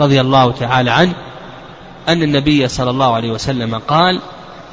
رضي 0.00 0.20
الله 0.20 0.52
تعالى 0.52 0.90
عنه 0.90 1.14
أن 2.08 2.22
النبي 2.22 2.68
صلى 2.68 2.90
الله 2.90 3.14
عليه 3.14 3.30
وسلم 3.30 3.78
قال 3.78 4.20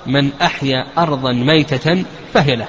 من 0.05 0.31
أحيا 0.41 0.87
أرضا 0.97 1.31
ميتة 1.31 2.03
فهي 2.33 2.55
له. 2.55 2.67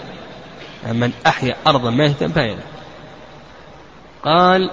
يعني 0.84 0.98
من 0.98 1.12
أحيا 1.26 1.56
أرضا 1.66 1.90
ميتة 1.90 2.28
فهي 2.28 2.54
له. 2.54 2.62
قال 4.24 4.70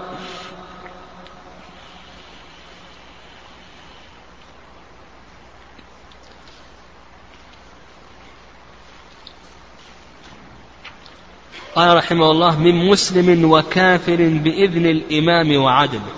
قال 11.77 11.97
رحمه 11.97 12.31
الله 12.31 12.59
من 12.59 12.87
مسلم 12.87 13.51
وكافر 13.51 14.15
بإذن 14.15 14.85
الإمام 14.85 15.63
وعدله 15.63 16.11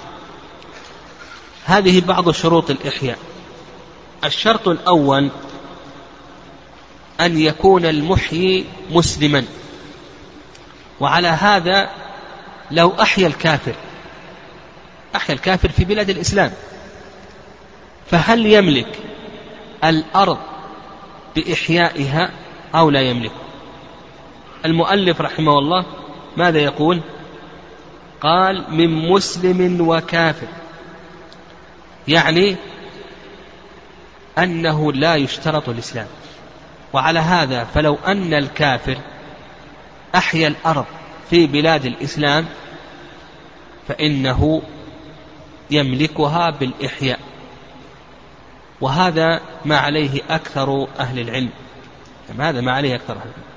هذه 1.66 2.02
بعض 2.02 2.32
شروط 2.32 2.70
الإحياء. 2.70 3.18
الشرط 4.24 4.68
الأول 4.68 5.30
أن 7.22 7.40
يكون 7.40 7.86
المحيي 7.86 8.66
مسلما. 8.92 9.46
وعلى 11.00 11.28
هذا 11.28 11.90
لو 12.72 12.94
أحيا 13.02 13.28
الكافر 13.28 13.76
أحيا 15.16 15.36
الكافر 15.36 15.70
في 15.70 15.86
بلاد 15.86 16.10
الإسلام 16.10 16.52
فهل 18.12 18.46
يملك 18.46 19.00
الأرض 19.84 20.38
بإحيائها 21.36 22.32
أو 22.76 22.90
لا 22.90 23.02
يملك؟ 23.02 23.49
المؤلف 24.66 25.22
رحمه 25.22 25.60
الله 25.60 25.86
ماذا 26.38 26.60
يقول؟ 26.60 27.02
قال 28.22 28.66
من 28.70 29.10
مسلم 29.10 29.88
وكافر. 29.88 30.48
يعني 32.08 32.56
أنه 34.38 34.94
لا 34.94 35.16
يشترط 35.16 35.70
الإسلام. 35.70 36.08
وعلى 36.94 37.20
هذا 37.20 37.64
فلو 37.64 37.98
أن 38.08 38.34
الكافر 38.34 38.98
أحيا 40.16 40.48
الأرض 40.48 40.86
في 41.30 41.48
بلاد 41.48 41.86
الإسلام 41.86 42.46
فإنه 43.88 44.62
يملكها 45.72 46.50
بالإحياء. 46.50 47.20
وهذا 48.82 49.42
ما 49.66 49.78
عليه 49.78 50.22
أكثر 50.30 50.88
أهل 51.00 51.20
العلم. 51.20 51.50
هذا 52.40 52.62
ما 52.62 52.72
عليه 52.72 52.96
أكثر 52.96 53.14
أهل 53.14 53.28
العلم. 53.28 53.49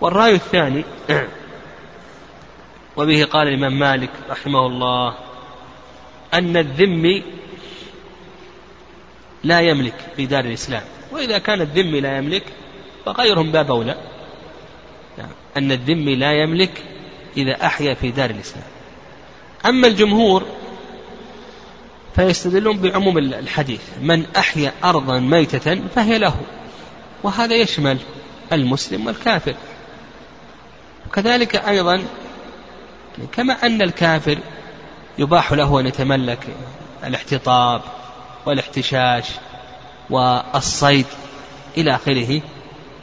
والرأي 0.00 0.34
الثاني 0.34 0.84
وبه 2.96 3.24
قال 3.24 3.48
الإمام 3.48 3.78
مالك 3.78 4.10
رحمه 4.30 4.66
الله 4.66 5.14
أن 6.34 6.56
الذمي 6.56 7.24
لا 9.44 9.60
يملك 9.60 9.94
في 10.16 10.26
دار 10.26 10.44
الإسلام. 10.44 10.82
وإذا 11.12 11.38
كان 11.38 11.60
الذمي 11.60 12.00
لا 12.00 12.18
يملك 12.18 12.42
فغيرهم 13.06 13.52
باب 13.52 13.70
أولى. 13.70 13.96
أن 15.56 15.72
الذمي 15.72 16.14
لا 16.14 16.32
يملك 16.32 16.82
إذا 17.36 17.66
أحيا 17.66 17.94
في 17.94 18.10
دار 18.10 18.30
الإسلام. 18.30 18.66
أما 19.66 19.86
الجمهور 19.86 20.46
فيستدلون 22.16 22.78
بعموم 22.78 23.18
الحديث. 23.18 23.82
من 24.02 24.26
أحيا 24.36 24.72
أرضا 24.84 25.18
ميتة 25.18 25.80
فهي 25.94 26.18
له. 26.18 26.36
وهذا 27.22 27.54
يشمل 27.54 27.98
المسلم 28.52 29.06
والكافر. 29.06 29.54
وكذلك 31.10 31.56
أيضا 31.56 32.02
كما 33.32 33.52
أن 33.52 33.82
الكافر 33.82 34.38
يباح 35.18 35.52
له 35.52 35.80
أن 35.80 35.86
يتملك 35.86 36.46
الاحتطاب 37.04 37.82
والاحتشاش 38.46 39.26
والصيد 40.10 41.06
إلى 41.76 41.94
آخره 41.94 42.40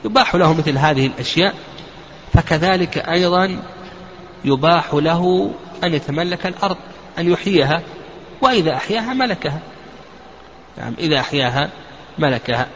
يباح 0.05 0.35
له 0.35 0.53
مثل 0.53 0.77
هذه 0.77 1.05
الأشياء 1.05 1.53
فكذلك 2.33 2.97
أيضا 2.97 3.59
يباح 4.45 4.93
له 4.93 5.51
أن 5.83 5.93
يتملك 5.93 6.45
الأرض 6.45 6.77
أن 7.17 7.31
يحييها 7.31 7.81
وإذا 8.41 8.75
أحياها 8.75 9.13
ملكها. 9.13 9.59
نعم 10.77 10.93
إذا 10.99 11.19
أحياها 11.19 11.69
ملكها. 12.19 12.67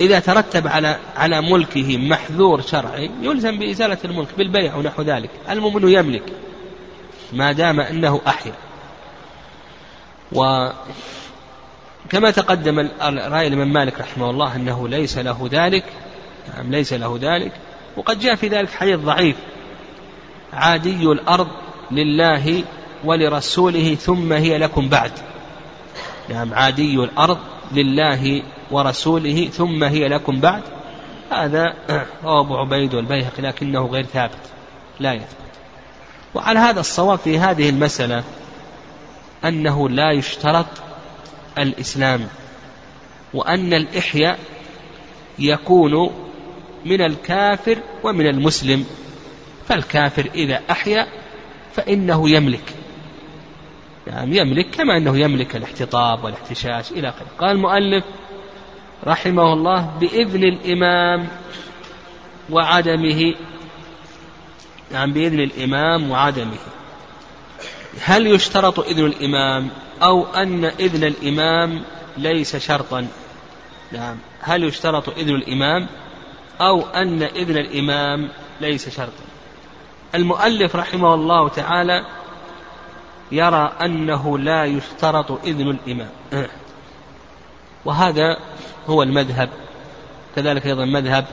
إذا 0.00 0.18
ترتب 0.18 0.68
على 0.68 0.96
على 1.16 1.40
ملكه 1.40 1.98
محذور 1.98 2.60
شرعي 2.60 3.10
يلزم 3.22 3.58
بإزالة 3.58 3.98
الملك 4.04 4.28
بالبيع 4.38 4.76
ونحو 4.76 5.02
ذلك. 5.02 5.30
المؤمن 5.50 5.88
يملك 5.88 6.22
ما 7.32 7.52
دام 7.52 7.80
أنه 7.80 8.20
أحيا. 8.26 8.52
وكما 10.32 12.30
تقدم 12.30 12.78
رأي 13.02 13.46
الإمام 13.46 13.72
مالك 13.72 14.00
رحمه 14.00 14.30
الله 14.30 14.56
أنه 14.56 14.88
ليس 14.88 15.18
له 15.18 15.48
ذلك 15.52 15.84
نعم 16.54 16.70
ليس 16.70 16.92
له 16.92 17.18
ذلك. 17.20 17.52
وقد 17.96 18.20
جاء 18.20 18.34
في 18.34 18.48
ذلك 18.48 18.70
حديث 18.70 18.98
ضعيف. 18.98 19.36
عادي 20.52 21.02
الأرض 21.02 21.48
لله 21.90 22.64
ولرسوله 23.04 23.94
ثم 23.94 24.32
هي 24.32 24.58
لكم 24.58 24.88
بعد. 24.88 25.12
نعم 26.28 26.54
عادي 26.54 26.94
الأرض 26.94 27.38
لله 27.72 28.42
ورسوله 28.70 29.48
ثم 29.48 29.84
هي 29.84 30.08
لكم 30.08 30.40
بعد. 30.40 30.62
هذا 31.30 31.74
رواه 32.24 32.40
أبو 32.40 32.56
عبيد 32.56 32.94
والبيهقي 32.94 33.42
لكنه 33.42 33.86
غير 33.86 34.04
ثابت 34.04 34.38
لا 35.00 35.12
يثبت. 35.12 35.36
وعلى 36.34 36.58
هذا 36.58 36.80
الصواب 36.80 37.18
في 37.18 37.38
هذه 37.38 37.68
المسألة 37.68 38.24
أنه 39.44 39.88
لا 39.88 40.12
يشترط 40.12 40.66
الإسلام 41.58 42.28
وأن 43.34 43.74
الإحياء 43.74 44.38
يكون 45.38 46.10
من 46.84 47.00
الكافر 47.00 47.78
ومن 48.04 48.26
المسلم. 48.26 48.86
فالكافر 49.68 50.30
إذا 50.34 50.60
أحيا 50.70 51.06
فإنه 51.74 52.30
يملك. 52.30 52.83
يعني 54.06 54.36
يملك 54.36 54.70
كما 54.70 54.96
أنه 54.96 55.18
يملك 55.18 55.56
الاحتطاب 55.56 56.24
والاحتشاش 56.24 56.92
إلى 56.92 57.08
آخره. 57.08 57.26
قال 57.38 57.50
المؤلف 57.50 58.04
رحمه 59.06 59.52
الله 59.52 59.90
بإذن 60.00 60.44
الإمام 60.44 61.28
وعدمه. 62.50 63.34
نعم 64.92 65.12
بإذن 65.12 65.40
الإمام 65.40 66.10
وعدمه. 66.10 66.58
هل 68.00 68.26
يشترط 68.26 68.80
إذن 68.80 69.06
الإمام 69.06 69.70
أو 70.02 70.26
أن 70.26 70.64
إذن 70.64 71.04
الإمام 71.04 71.82
ليس 72.16 72.56
شرطا؟ 72.56 73.06
نعم 73.92 74.16
هل 74.40 74.64
يشترط 74.64 75.08
إذن 75.08 75.34
الإمام 75.34 75.86
أو 76.60 76.82
أن 76.82 77.22
إذن 77.22 77.56
الإمام 77.56 78.28
ليس 78.60 78.88
شرطا؟ 78.96 79.24
المؤلف 80.14 80.76
رحمه 80.76 81.14
الله 81.14 81.48
تعالى 81.48 82.04
يرى 83.34 83.72
أنه 83.82 84.38
لا 84.38 84.64
يشترط 84.64 85.30
إذن 85.44 85.70
الإمام. 85.70 86.10
وهذا 87.84 88.36
هو 88.88 89.02
المذهب 89.02 89.48
كذلك 90.36 90.66
أيضا 90.66 90.84
مذهب 90.84 91.24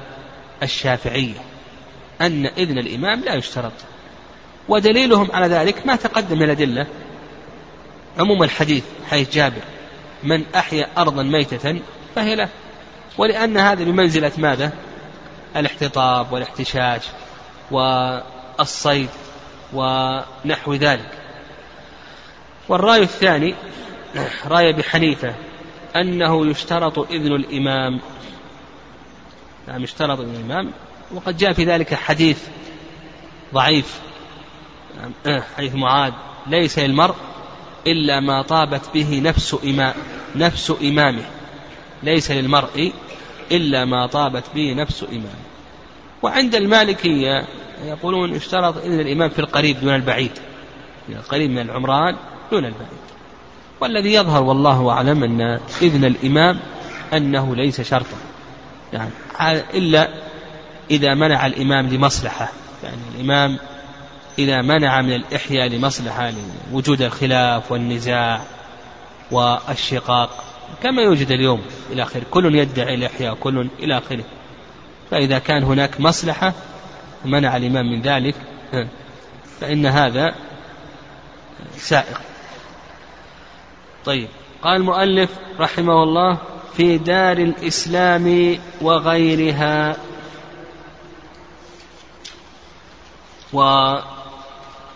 الشافعية 0.63 1.41
أن 2.21 2.45
إذن 2.45 2.77
الإمام 2.77 3.19
لا 3.19 3.33
يشترط. 3.33 3.71
ودليلهم 4.69 5.31
على 5.31 5.47
ذلك 5.47 5.87
ما 5.87 5.95
تقدم 5.95 6.37
من 6.37 6.43
الأدلة 6.43 6.87
عموم 8.19 8.43
الحديث 8.43 8.83
حيث 9.09 9.33
جابر 9.33 9.61
من 10.23 10.45
أحيا 10.55 10.87
أرضا 10.97 11.23
ميتة 11.23 11.79
فهي 12.15 12.35
له. 12.35 12.49
ولأن 13.17 13.57
هذا 13.57 13.83
بمنزلة 13.83 14.31
ماذا؟ 14.37 14.71
الاحتطاب 15.55 16.33
والاحتشاش 16.33 17.01
والصيد 17.71 19.09
ونحو 19.73 20.73
ذلك. 20.73 21.20
والرأي 22.69 23.01
الثاني 23.01 23.55
رأي 24.47 24.73
بحنيفة 24.73 25.35
أنه 25.95 26.47
يشترط 26.47 26.99
إذن 26.99 27.35
الإمام. 27.35 27.99
نعم 29.67 29.83
يشترط 29.83 30.19
إذن 30.19 30.35
الإمام. 30.35 30.71
وقد 31.13 31.37
جاء 31.37 31.53
في 31.53 31.63
ذلك 31.63 31.93
حديث 31.93 32.43
ضعيف. 33.53 33.99
نعم، 34.97 35.41
حديث 35.57 35.75
معاذ. 35.75 36.13
ليس 36.47 36.79
للمرء 36.79 37.15
إلا 37.87 38.19
ما 38.19 38.41
طابت 38.41 38.89
به 38.93 39.21
نفس 39.23 39.55
إمام 39.63 39.93
نفس 40.35 40.73
إمامه. 40.81 41.23
ليس 42.03 42.31
للمرء 42.31 42.93
إلا 43.51 43.85
ما 43.85 44.07
طابت 44.07 44.43
به 44.55 44.73
نفس 44.73 45.03
إمامه. 45.03 45.41
وعند 46.21 46.55
المالكية 46.55 47.47
يقولون 47.85 48.35
اشترط 48.35 48.77
إذن 48.77 48.99
الإمام 48.99 49.29
في 49.29 49.39
القريب 49.39 49.79
دون 49.79 49.95
البعيد. 49.95 50.31
القريب 51.09 51.51
من 51.51 51.59
العمران 51.59 52.15
دون 52.51 52.65
البعيد. 52.65 53.01
والذي 53.79 54.13
يظهر 54.13 54.43
والله 54.43 54.89
أعلم 54.89 55.23
أن 55.23 55.59
إذن 55.81 56.05
الإمام 56.05 56.59
أنه 57.13 57.55
ليس 57.55 57.81
شرطا. 57.81 58.17
يعني 58.93 59.09
إلا 59.73 60.07
إذا 60.91 61.13
منع 61.13 61.45
الإمام 61.45 61.87
لمصلحة. 61.87 62.51
يعني 62.83 63.01
الإمام 63.15 63.57
إذا 64.39 64.61
منع 64.61 65.01
من 65.01 65.13
الإحياء 65.13 65.67
لمصلحة 65.67 66.31
لوجود 66.71 67.01
الخلاف 67.01 67.71
والنزاع 67.71 68.41
والشقاق. 69.31 70.43
كما 70.83 71.01
يوجد 71.01 71.31
اليوم 71.31 71.61
إلى 71.91 72.03
آخره. 72.03 72.23
كل 72.31 72.55
يدعي 72.55 72.95
الإحياء 72.95 73.33
كل 73.35 73.67
إلى 73.79 73.97
آخره. 73.97 74.23
فإذا 75.11 75.39
كان 75.39 75.63
هناك 75.63 75.99
مصلحة 75.99 76.53
منع 77.25 77.57
الإمام 77.57 77.85
من 77.85 78.01
ذلك 78.01 78.35
فإن 79.59 79.85
هذا 79.85 80.35
سائغ 81.77 82.17
طيب. 84.05 84.27
قال 84.63 84.75
المؤلف 84.75 85.29
رحمه 85.59 86.03
الله 86.03 86.37
في 86.77 86.97
دار 86.97 87.37
الإسلام 87.37 88.57
وغيرها. 88.81 89.97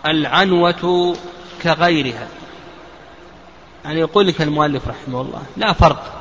والعنوة 0.04 1.16
كغيرها. 1.62 2.28
يعني 3.84 4.00
يقول 4.00 4.26
لك 4.26 4.42
المؤلف 4.42 4.88
رحمه 4.88 5.20
الله 5.20 5.42
لا 5.56 5.72
فرق 5.72 6.12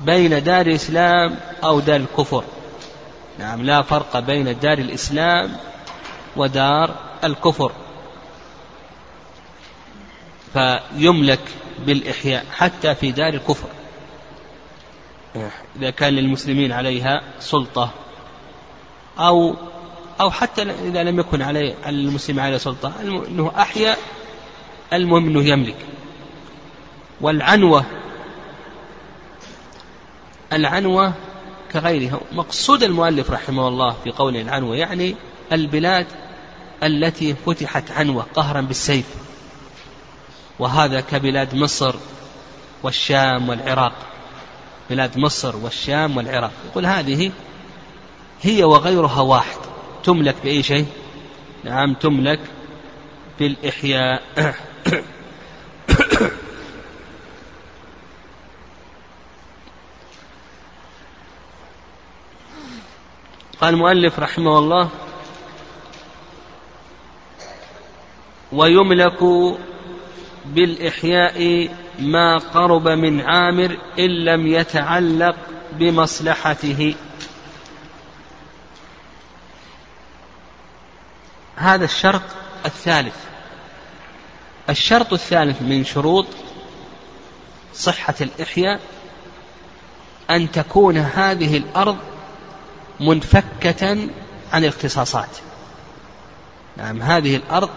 بين 0.00 0.42
دار 0.44 0.66
الإسلام 0.66 1.36
أو 1.64 1.80
دار 1.80 1.96
الكفر. 1.96 2.44
نعم 3.38 3.62
لا 3.62 3.82
فرق 3.82 4.18
بين 4.18 4.58
دار 4.58 4.78
الإسلام 4.78 5.56
ودار 6.36 6.94
الكفر. 7.24 7.72
فيملك 10.52 11.40
بالإحياء 11.86 12.46
حتى 12.56 12.94
في 12.94 13.12
دار 13.12 13.34
الكفر. 13.34 13.68
إذا 15.76 15.90
كان 15.90 16.14
للمسلمين 16.14 16.72
عليها 16.72 17.22
سلطة 17.40 17.90
أو 19.18 19.56
أو 20.20 20.30
حتى 20.30 20.62
إذا 20.62 21.02
لم 21.02 21.20
يكن 21.20 21.42
عليه 21.42 21.74
على 21.84 21.96
المسلم 21.96 22.40
عليه 22.40 22.56
سلطة 22.56 22.92
أنه 23.00 23.52
أحيا 23.56 23.96
المهم 24.92 25.28
أنه 25.28 25.44
يملك. 25.44 25.76
والعنوة 27.20 27.84
العنوة 30.52 31.12
كغيرها. 31.72 32.20
مقصود 32.32 32.82
المؤلف 32.82 33.30
رحمه 33.30 33.68
الله 33.68 33.96
في 34.04 34.10
قوله 34.10 34.40
العنوة 34.40 34.76
يعني 34.76 35.16
البلاد 35.52 36.06
التي 36.82 37.34
فتحت 37.34 37.90
عنوة 37.90 38.26
قهرا 38.34 38.60
بالسيف. 38.60 39.06
وهذا 40.62 41.00
كبلاد 41.00 41.54
مصر 41.54 41.94
والشام 42.82 43.48
والعراق. 43.48 43.92
بلاد 44.90 45.18
مصر 45.18 45.56
والشام 45.56 46.16
والعراق. 46.16 46.52
يقول 46.70 46.86
هذه 46.86 47.32
هي 48.42 48.64
وغيرها 48.64 49.20
واحد. 49.20 49.56
تملك 50.04 50.36
بأي 50.44 50.62
شيء؟ 50.62 50.86
نعم 51.64 51.94
تملك 51.94 52.40
بالإحياء. 53.38 54.22
قال 63.60 63.74
المؤلف 63.74 64.18
رحمه 64.18 64.58
الله 64.58 64.88
ويملك 68.52 69.22
بالإحياء 70.44 71.68
ما 71.98 72.38
قرب 72.38 72.88
من 72.88 73.20
عامر 73.20 73.78
إن 73.98 74.24
لم 74.24 74.46
يتعلق 74.46 75.36
بمصلحته. 75.72 76.94
هذا 81.56 81.84
الشرط 81.84 82.22
الثالث. 82.66 83.16
الشرط 84.70 85.12
الثالث 85.12 85.62
من 85.62 85.84
شروط 85.84 86.26
صحة 87.74 88.14
الإحياء 88.20 88.80
أن 90.30 90.50
تكون 90.50 90.96
هذه 90.96 91.56
الأرض 91.56 91.96
منفكة 93.00 94.08
عن 94.52 94.64
الاختصاصات. 94.64 95.38
نعم 96.76 97.02
هذه 97.02 97.36
الأرض 97.36 97.70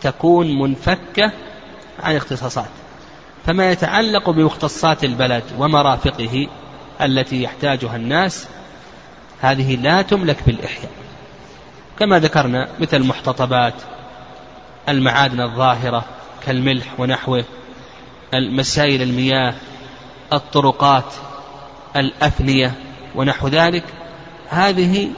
تكون 0.00 0.58
منفكة 0.58 1.32
عن 2.02 2.10
الاختصاصات. 2.10 2.68
فما 3.46 3.70
يتعلق 3.70 4.30
بمختصات 4.30 5.04
البلد 5.04 5.44
ومرافقه 5.58 6.48
التي 7.00 7.42
يحتاجها 7.42 7.96
الناس 7.96 8.46
هذه 9.40 9.76
لا 9.76 10.02
تملك 10.02 10.36
بالإحياء. 10.46 10.90
كما 11.98 12.18
ذكرنا 12.18 12.68
مثل 12.80 12.96
المحتطبات 12.96 13.74
المعادن 14.88 15.40
الظاهرة 15.40 16.04
كالملح 16.46 17.00
ونحوه 17.00 17.44
المسائل 18.34 19.02
المياه 19.02 19.54
الطرقات 20.32 21.14
الأفنية 21.96 22.74
ونحو 23.14 23.48
ذلك 23.48 23.84
هذه 24.48 25.08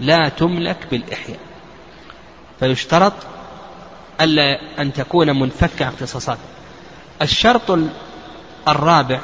لا 0.00 0.28
تملك 0.28 0.76
بالإحياء. 0.90 1.38
فيشترط 2.60 3.12
ألا 4.20 4.60
أن 4.82 4.92
تكون 4.92 5.40
منفكة 5.40 5.88
اختصاصات 5.88 6.38
الشرط 7.22 7.78
الرابع 8.68 9.20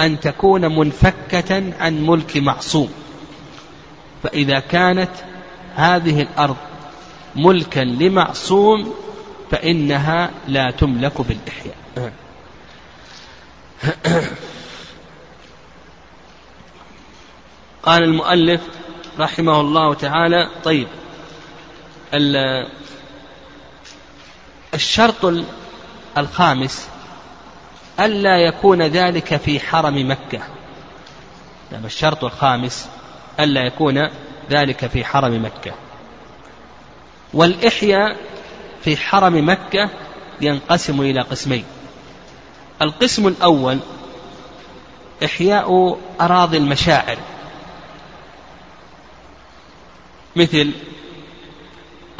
أن 0.00 0.20
تكون 0.20 0.78
منفكة 0.78 1.72
عن 1.80 2.06
ملك 2.06 2.36
معصوم. 2.36 2.92
فإذا 4.22 4.58
كانت 4.60 5.10
هذه 5.74 6.22
الأرض 6.22 6.56
ملكا 7.36 7.80
لمعصوم 7.80 8.94
فإنها 9.50 10.30
لا 10.48 10.70
تملك 10.70 11.20
بالإحياء. 11.20 11.76
قال 17.82 18.02
المؤلف 18.02 18.60
رحمه 19.18 19.60
الله 19.60 19.94
تعالى 19.94 20.50
طيب 20.64 20.88
الشرط 24.74 25.44
الخامس 26.18 26.88
ألا 28.00 28.38
يكون 28.38 28.82
ذلك 28.82 29.36
في 29.36 29.60
حرم 29.60 30.10
مكة. 30.10 30.40
نعم 31.72 31.84
الشرط 31.84 32.24
الخامس 32.24 32.88
ألا 33.40 33.66
يكون 33.66 34.08
ذلك 34.50 34.86
في 34.86 35.04
حرم 35.04 35.44
مكة. 35.44 35.72
والإحياء 37.34 38.16
في 38.84 38.96
حرم 38.96 39.48
مكة 39.48 39.90
ينقسم 40.40 41.00
إلى 41.00 41.20
قسمين. 41.20 41.64
القسم 42.82 43.28
الأول 43.28 43.78
إحياء 45.24 45.98
أراضي 46.20 46.56
المشاعر. 46.56 47.18
مثل 50.36 50.70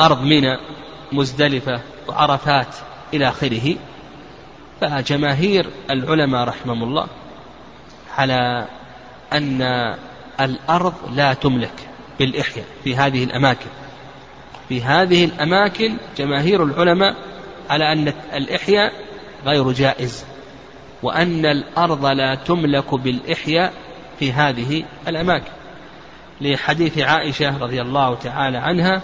أرض 0.00 0.22
منى 0.22 0.58
مزدلفة 1.12 1.80
وعرفات 2.08 2.74
إلى 3.14 3.28
آخره 3.28 3.76
فجماهير 4.80 5.66
العلماء 5.90 6.48
رحمهم 6.48 6.82
الله 6.82 7.06
على 8.18 8.66
أن 9.32 9.62
الأرض 10.40 10.94
لا 11.14 11.34
تملك 11.34 11.88
بالإحياء 12.18 12.66
في 12.84 12.96
هذه 12.96 13.24
الأماكن. 13.24 13.66
في 14.68 14.82
هذه 14.82 15.24
الأماكن 15.24 15.96
جماهير 16.16 16.62
العلماء 16.62 17.14
على 17.70 17.92
أن 17.92 18.12
الإحياء 18.34 18.92
غير 19.46 19.72
جائز 19.72 20.24
وأن 21.02 21.46
الأرض 21.46 22.06
لا 22.06 22.34
تملك 22.34 22.94
بالإحياء 22.94 23.72
في 24.18 24.32
هذه 24.32 24.84
الأماكن. 25.08 25.50
لحديث 26.40 26.98
عائشة 26.98 27.58
رضي 27.58 27.82
الله 27.82 28.14
تعالى 28.14 28.58
عنها 28.58 29.02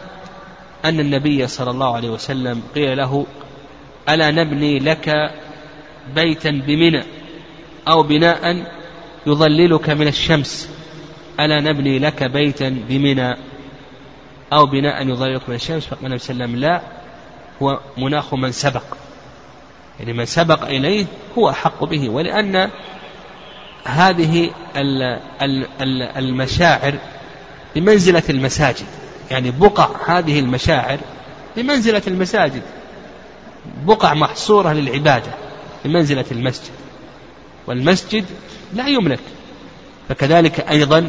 أن 0.85 1.01
النبي 1.01 1.47
صلى 1.47 1.70
الله 1.70 1.97
عليه 1.97 2.11
وسلم 2.11 2.62
قيل 2.74 2.97
له 2.97 3.26
ألا 4.09 4.31
نبني 4.31 4.78
لك 4.78 5.31
بيتا 6.14 6.51
بمنى 6.51 7.03
أو 7.89 8.03
بناء 8.03 8.66
يظللك 9.26 9.91
من 9.91 10.09
الشمس؟ 10.09 10.70
ألا 11.41 11.61
نبني 11.61 11.99
لك 11.99 12.24
بيتا 12.24 12.68
بمنى 12.89 13.37
أو 14.53 14.66
بناء 14.66 15.09
يظللك 15.09 15.49
من 15.49 15.55
الشمس؟ 15.55 15.87
فقال 15.87 16.07
النبي 16.07 16.18
صلى 16.18 16.35
الله 16.35 16.45
عليه 16.45 16.55
وسلم 16.55 16.61
لا 16.61 16.83
هو 17.62 17.81
مناخ 17.99 18.35
من 18.35 18.53
سبق. 18.53 18.85
يعني 20.01 20.12
من 20.12 20.24
سبق 20.24 20.64
إليه 20.64 21.07
هو 21.39 21.51
أحق 21.51 21.85
به 21.85 22.09
ولأن 22.09 22.70
هذه 23.85 24.51
المشاعر 26.16 26.95
بمنزلة 27.76 28.22
المساجد. 28.31 28.87
يعني 29.31 29.51
بقع 29.51 29.89
هذه 30.07 30.41
المشاعر 30.41 30.99
بمنزلة 31.57 32.03
المساجد. 32.07 32.62
بقع 33.85 34.14
محصورة 34.14 34.72
للعبادة 34.72 35.33
بمنزلة 35.85 36.24
المسجد. 36.33 36.70
والمسجد 37.66 38.24
لا 38.72 38.87
يملك. 38.87 39.20
فكذلك 40.09 40.61
أيضا 40.70 41.09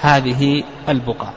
هذه 0.00 0.64
البقع. 0.88 1.30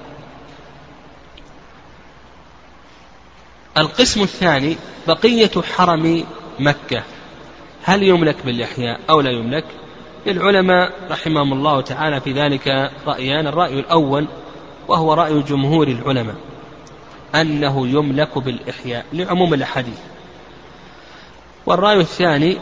القسم 3.78 4.22
الثاني 4.22 4.78
بقية 5.08 5.52
حرم 5.76 6.26
مكة. 6.60 7.04
هل 7.84 8.04
يملك 8.04 8.46
بالإحياء 8.46 9.00
أو 9.10 9.22
لا 9.22 9.32
يملك؟ 9.32 9.66
للعلماء 10.26 10.92
رحمهم 11.10 11.54
الله 11.54 11.82
تعالى 11.82 12.22
في 12.22 12.32
ذلك 12.32 12.92
رأيان. 13.08 13.48
الرأي 13.48 13.80
الأول 13.80 14.28
وهو 14.88 15.14
رأي 15.14 15.42
جمهور 15.42 15.88
العلماء 15.88 16.36
أنه 17.36 17.88
يملك 17.88 18.38
بالإحياء 18.38 19.06
لعموم 19.14 19.54
الأحاديث. 19.54 20.00
والرأي 21.66 22.00
الثاني 22.00 22.58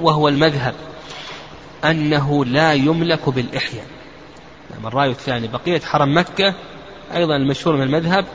وهو 0.00 0.28
المذهب 0.28 0.74
أنه 1.84 2.44
لا 2.44 2.72
يملك 2.72 3.28
بالإحياء. 3.28 3.86
نعم 4.70 4.86
الرأي 4.86 5.10
الثاني 5.10 5.48
بقية 5.48 5.80
حرم 5.80 6.18
مكة 6.18 6.54
أيضا 7.14 7.36
المشهور 7.36 7.76
من 7.76 7.82
المذهب 7.82 8.26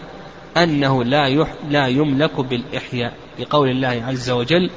أنه 0.57 1.03
لا 1.03 1.45
لا 1.69 1.87
يملك 1.87 2.39
بالإحياء 2.39 3.13
لقول 3.39 3.69
الله 3.69 4.03
عز 4.07 4.29
وجل 4.29 4.69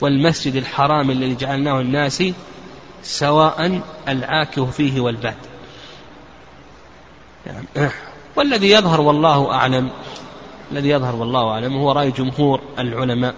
والمسجد 0.00 0.56
الحرام 0.56 1.10
الذي 1.10 1.34
جعلناه 1.34 1.80
الناس 1.80 2.22
سواء 3.02 3.80
العاكف 4.08 4.76
فيه 4.76 5.00
والباد 5.00 5.36
والذي 8.36 8.70
يظهر 8.70 9.00
والله 9.00 9.52
أعلم 9.52 9.90
الذي 10.72 10.88
يظهر 10.88 11.16
والله 11.16 11.50
أعلم 11.50 11.76
هو 11.76 11.92
رأي 11.92 12.10
جمهور 12.10 12.60
العلماء 12.78 13.34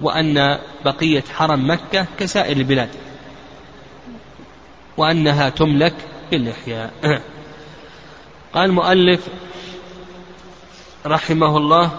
وأن 0.00 0.58
بقية 0.84 1.24
حرم 1.34 1.70
مكة 1.70 2.06
كسائر 2.18 2.56
البلاد 2.56 2.88
وأنها 4.96 5.48
تملك 5.48 5.94
بالإحياء. 6.30 6.92
قال 8.54 8.64
المؤلف 8.64 9.28
رحمه 11.06 11.56
الله 11.56 11.90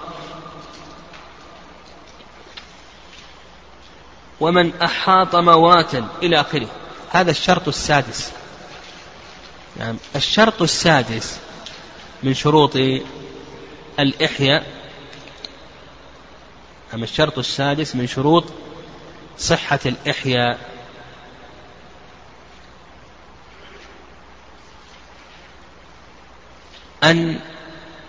ومن 4.39 4.81
أحاط 4.81 5.35
مواتا 5.35 6.07
إلى 6.23 6.41
آخره. 6.41 6.67
هذا 7.09 7.31
الشرط 7.31 7.67
السادس. 7.67 8.31
يعني 9.79 9.97
الشرط 10.15 10.61
السادس 10.61 11.39
من 12.23 12.33
شروط 12.33 12.75
الإحياء 13.99 14.65
أما 16.93 17.03
الشرط 17.03 17.37
السادس 17.37 17.95
من 17.95 18.07
شروط 18.07 18.43
صحة 19.37 19.79
الإحياء. 19.85 20.59
أن 27.03 27.39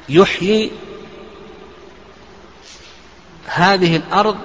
يحيي 0.08 0.70
هذه 3.46 3.96
الأرض 3.96 4.36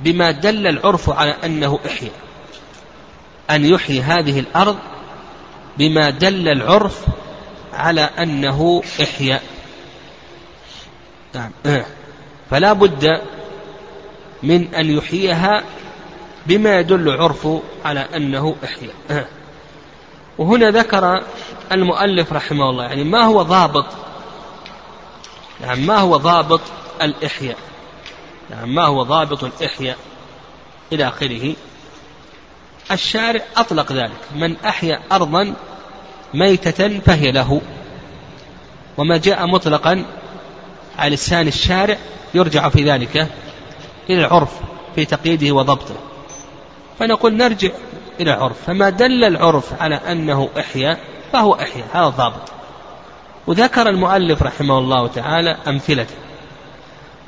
بما 0.00 0.30
دل 0.30 0.66
العرف 0.66 1.10
على 1.10 1.30
أنه 1.30 1.78
إحياء. 1.86 2.20
أن 3.50 3.64
يحيي 3.64 4.02
هذه 4.02 4.40
الأرض 4.40 4.78
بما 5.78 6.10
دل 6.10 6.48
العرف 6.48 7.04
على 7.72 8.00
أنه 8.00 8.82
إحياء. 9.02 9.42
نعم. 11.34 11.50
فلا 12.50 12.72
بد 12.72 13.20
من 14.42 14.74
أن 14.74 14.96
يحييها 14.98 15.64
بما 16.46 16.78
يدل 16.78 17.08
العرف 17.08 17.48
على 17.84 18.06
أنه 18.16 18.56
إحياء. 18.64 18.94
وهنا 20.38 20.70
ذكر 20.70 21.22
المؤلف 21.72 22.32
رحمه 22.32 22.70
الله 22.70 22.84
يعني 22.84 23.04
ما 23.04 23.24
هو 23.24 23.42
ضابط؟ 23.42 23.86
يعني 25.60 25.86
ما 25.86 25.98
هو 25.98 26.16
ضابط 26.16 26.60
الإحياء؟ 27.02 27.56
يعني 28.50 28.72
ما 28.72 28.84
هو 28.86 29.02
ضابط 29.02 29.44
الإحياء 29.44 29.96
إلى 30.92 31.08
آخره؟ 31.08 31.54
الشارع 32.92 33.40
أطلق 33.56 33.92
ذلك. 33.92 34.20
من 34.36 34.56
أحيا 34.64 35.00
أرضا 35.12 35.54
ميتة 36.34 36.98
فهي 36.98 37.32
له. 37.32 37.60
وما 38.96 39.16
جاء 39.16 39.46
مطلقا 39.46 40.04
على 40.98 41.14
لسان 41.14 41.48
الشارع 41.48 41.96
يرجع 42.34 42.68
في 42.68 42.90
ذلك 42.90 43.16
إلى 44.10 44.26
العرف 44.26 44.52
في 44.94 45.04
تقييده 45.04 45.54
وضبطه. 45.54 45.94
فنقول 46.98 47.36
نرجع 47.36 47.70
إلى 48.20 48.34
العرف. 48.34 48.64
فما 48.66 48.90
دل 48.90 49.24
العرف 49.24 49.82
على 49.82 49.94
أنه 49.94 50.48
إحياء 50.58 51.00
فهو 51.32 51.54
إحياء 51.54 51.86
هذا 51.92 52.06
الضابط. 52.06 52.52
وذكر 53.46 53.88
المؤلف 53.88 54.42
رحمه 54.42 54.78
الله 54.78 55.06
تعالى 55.06 55.56
أمثلة. 55.68 56.06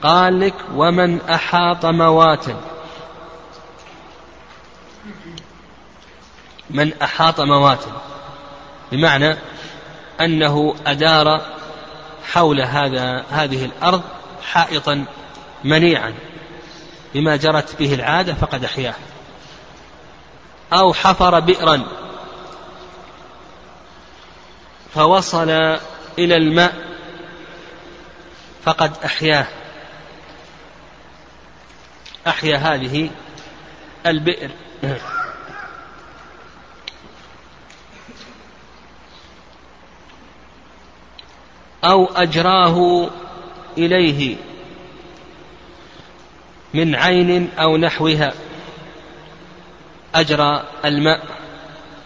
قال 0.02 0.40
لك 0.40 0.54
ومن 0.74 1.20
أحاط 1.20 1.86
مواتا 1.86 2.56
من 6.70 6.92
أحاط 7.02 7.40
مواتا 7.40 8.02
بمعنى 8.92 9.36
أنه 10.20 10.74
أدار 10.86 11.40
حول 12.32 12.60
هذا 12.60 13.24
هذه 13.30 13.64
الأرض 13.64 14.02
حائطا 14.52 15.04
منيعا 15.64 16.14
بما 17.14 17.36
جرت 17.36 17.76
به 17.78 17.94
العادة 17.94 18.34
فقد 18.34 18.64
أحياه. 18.64 18.94
أو 20.72 20.92
حفر 20.92 21.40
بئرا 21.40 21.82
فوصل 24.94 25.50
إلى 26.18 26.36
الماء 26.36 26.74
فقد 28.64 28.92
أحياه. 29.04 29.46
أحيا 32.26 32.56
هذه 32.56 33.10
البئر. 34.06 34.50
أو 41.84 42.04
أجراه 42.16 43.08
إليه 43.78 44.36
من 46.74 46.94
عين 46.94 47.50
أو 47.58 47.76
نحوها 47.76 48.32
أجرى 50.14 50.64
الماء 50.84 51.20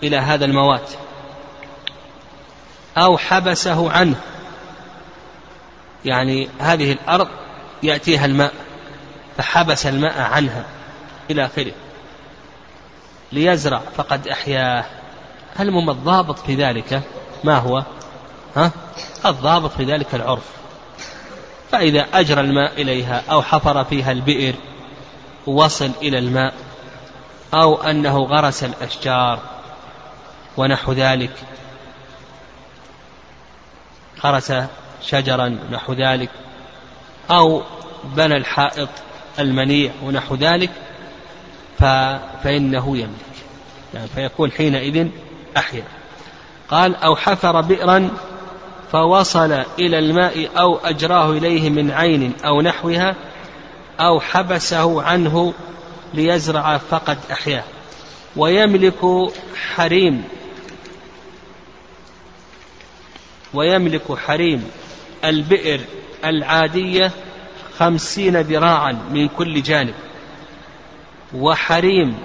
إلى 0.03 0.17
هذا 0.17 0.45
الموات 0.45 0.91
أو 2.99 3.19
حبسه 3.19 3.93
عنه. 3.93 4.17
يعني 6.05 6.49
هذه 6.59 6.93
الأرض 6.93 7.29
يأتيها 7.83 8.27
الماء 8.27 8.53
فحبس 9.37 9.87
الماء 9.87 10.21
عنها 10.21 10.65
إلى 11.31 11.45
آخره. 11.45 11.73
ليزرع 13.33 13.83
فقد 13.97 14.29
أحياه. 14.29 14.85
هل 15.57 15.69
هم 15.71 15.91
الضابط 15.91 16.39
في 16.39 16.55
ذلك 16.55 17.03
ما 17.45 17.59
هو؟ 17.59 17.83
ها؟ 18.57 18.71
الضابط 19.27 19.71
في 19.71 19.85
ذلك 19.85 20.15
العرف. 20.15 20.45
فإذا 21.73 22.07
أجرى 22.15 22.41
الماء 22.41 22.83
إليها 22.83 23.23
أو 23.31 23.43
حفر 23.43 23.85
فيها 23.85 24.13
البئر 24.13 24.55
وصل 25.47 25.91
إلى 26.03 26.19
الماء 26.19 26.55
أو 27.55 27.83
أنه 27.83 28.19
غرس 28.19 28.65
الأشجار 28.65 29.39
ونحو 30.57 30.93
ذلك 30.93 31.31
غرس 34.25 34.53
شجرا 35.03 35.59
نحو 35.71 35.93
ذلك 35.93 36.31
أو 37.31 37.63
بنى 38.05 38.37
الحائط 38.37 38.89
المنيع 39.39 39.93
ونحو 40.03 40.35
ذلك 40.35 40.71
فإنه 42.43 42.97
يملك. 42.97 43.35
يعني 43.95 44.09
فيكون 44.09 44.53
حينئذ 44.53 45.09
أحيا 45.57 45.85
قال 46.69 46.97
أو 46.97 47.17
حفر 47.17 47.61
بئرا 47.61 48.11
فوصل 48.95 49.53
إلى 49.79 49.99
الماء 49.99 50.51
أو 50.59 50.77
أجراه 50.77 51.31
إليه 51.31 51.71
من 51.71 51.91
عين 51.91 52.33
أو 52.45 52.63
نحوها 52.63 53.17
أو 54.01 54.21
حبسه 54.21 55.03
عنه 55.03 55.55
ليزرع 56.15 56.79
فقد 56.79 57.19
أحياه. 57.33 57.65
ويملك 58.37 59.01
حريم. 59.75 60.25
ويملك 63.55 64.19
حريم 64.19 64.71
البئر 65.25 65.81
العادية 66.25 67.11
خمسين 67.79 68.41
ذراعا 68.41 68.93
من 68.93 69.29
كل 69.29 69.63
جانب. 69.63 69.95
وحريم 71.35 72.19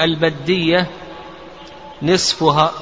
البدية 0.00 0.90
نصفها 2.02 2.72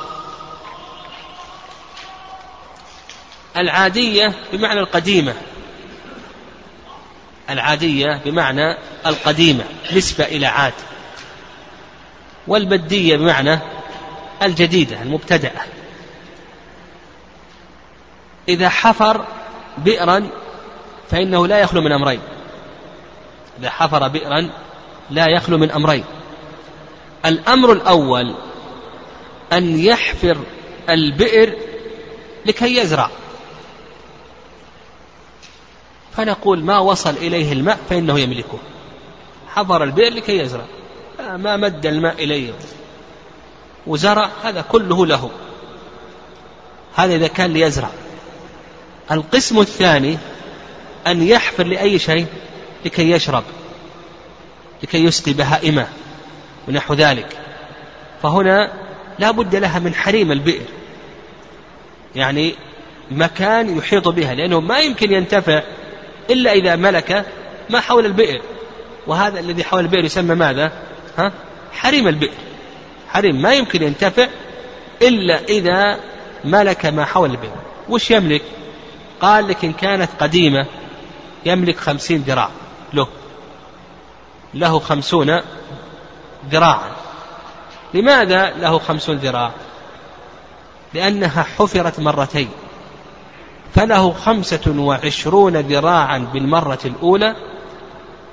العادية 3.56 4.32
بمعنى 4.52 4.80
القديمة. 4.80 5.34
العادية 7.50 8.20
بمعنى 8.24 8.76
القديمة 9.06 9.64
نسبة 9.92 10.24
إلى 10.24 10.46
عاد. 10.46 10.72
والبدية 12.46 13.16
بمعنى 13.16 13.58
الجديدة 14.42 15.02
المبتدأة. 15.02 15.62
إذا 18.48 18.68
حفر 18.68 19.24
بئرا 19.78 20.28
فإنه 21.10 21.46
لا 21.46 21.58
يخلو 21.58 21.80
من 21.80 21.92
أمرين. 21.92 22.20
إذا 23.60 23.70
حفر 23.70 24.08
بئرا 24.08 24.50
لا 25.10 25.26
يخلو 25.28 25.58
من 25.58 25.70
أمرين. 25.70 26.04
الأمر 27.26 27.72
الأول 27.72 28.34
أن 29.52 29.78
يحفر 29.78 30.38
البئر 30.90 31.56
لكي 32.46 32.76
يزرع. 32.76 33.10
فنقول 36.16 36.64
ما 36.64 36.78
وصل 36.78 37.10
إليه 37.10 37.52
الماء 37.52 37.78
فإنه 37.90 38.20
يملكه. 38.20 38.58
حفر 39.48 39.84
البئر 39.84 40.12
لكي 40.12 40.38
يزرع. 40.38 40.64
ما 41.20 41.56
مد 41.56 41.86
الماء 41.86 42.24
إليه. 42.24 42.52
وزرع 43.86 44.30
هذا 44.42 44.60
كله 44.60 45.06
له. 45.06 45.30
هذا 46.94 47.14
إذا 47.14 47.26
كان 47.26 47.52
ليزرع. 47.52 47.90
القسم 49.10 49.60
الثاني 49.60 50.18
أن 51.06 51.22
يحفر 51.22 51.64
لأي 51.64 51.98
شيء 51.98 52.26
لكي 52.84 53.10
يشرب 53.10 53.44
لكي 54.82 55.04
يسقي 55.04 55.32
بهائمة. 55.32 55.86
ونحو 56.68 56.94
ذلك. 56.94 57.38
فهنا 58.22 58.72
لا 59.18 59.30
بد 59.30 59.56
لها 59.56 59.78
من 59.78 59.94
حريم 59.94 60.32
البئر. 60.32 60.66
يعني 62.14 62.54
مكان 63.10 63.78
يحيط 63.78 64.08
بها 64.08 64.34
لأنه 64.34 64.60
ما 64.60 64.78
يمكن 64.78 65.12
ينتفع 65.12 65.62
إلا 66.30 66.52
إذا 66.52 66.76
ملك 66.76 67.26
ما 67.70 67.80
حول 67.80 68.06
البئر. 68.06 68.42
وهذا 69.06 69.40
الذي 69.40 69.64
حول 69.64 69.80
البئر 69.80 70.04
يسمى 70.04 70.34
ماذا؟ 70.34 70.72
ها؟ 71.18 71.32
حريم 71.72 72.08
البئر. 72.08 72.32
حريم 73.08 73.42
ما 73.42 73.54
يمكن 73.54 73.82
ينتفع 73.82 74.28
إلا 75.02 75.44
إذا 75.44 76.00
ملك 76.44 76.86
ما 76.86 77.04
حول 77.04 77.30
البئر. 77.30 77.56
وش 77.88 78.10
يملك؟ 78.10 78.42
قال 79.20 79.48
لك 79.48 79.64
إن 79.64 79.72
كانت 79.72 80.10
قديمة 80.20 80.66
يملك 81.46 81.78
خمسين 81.78 82.24
ذراع. 82.26 82.50
له. 82.92 83.08
له 84.54 84.78
خمسون 84.78 85.40
ذراعا. 86.50 86.90
لماذا 87.94 88.50
له 88.50 88.78
خمسون 88.78 89.16
ذراع؟ 89.16 89.52
لأنها 90.94 91.42
حفرت 91.42 92.00
مرتين. 92.00 92.48
فله 93.74 94.12
خمسة 94.12 94.74
وعشرون 94.76 95.56
ذراعا 95.56 96.18
بالمرة 96.18 96.78
الأولى 96.84 97.36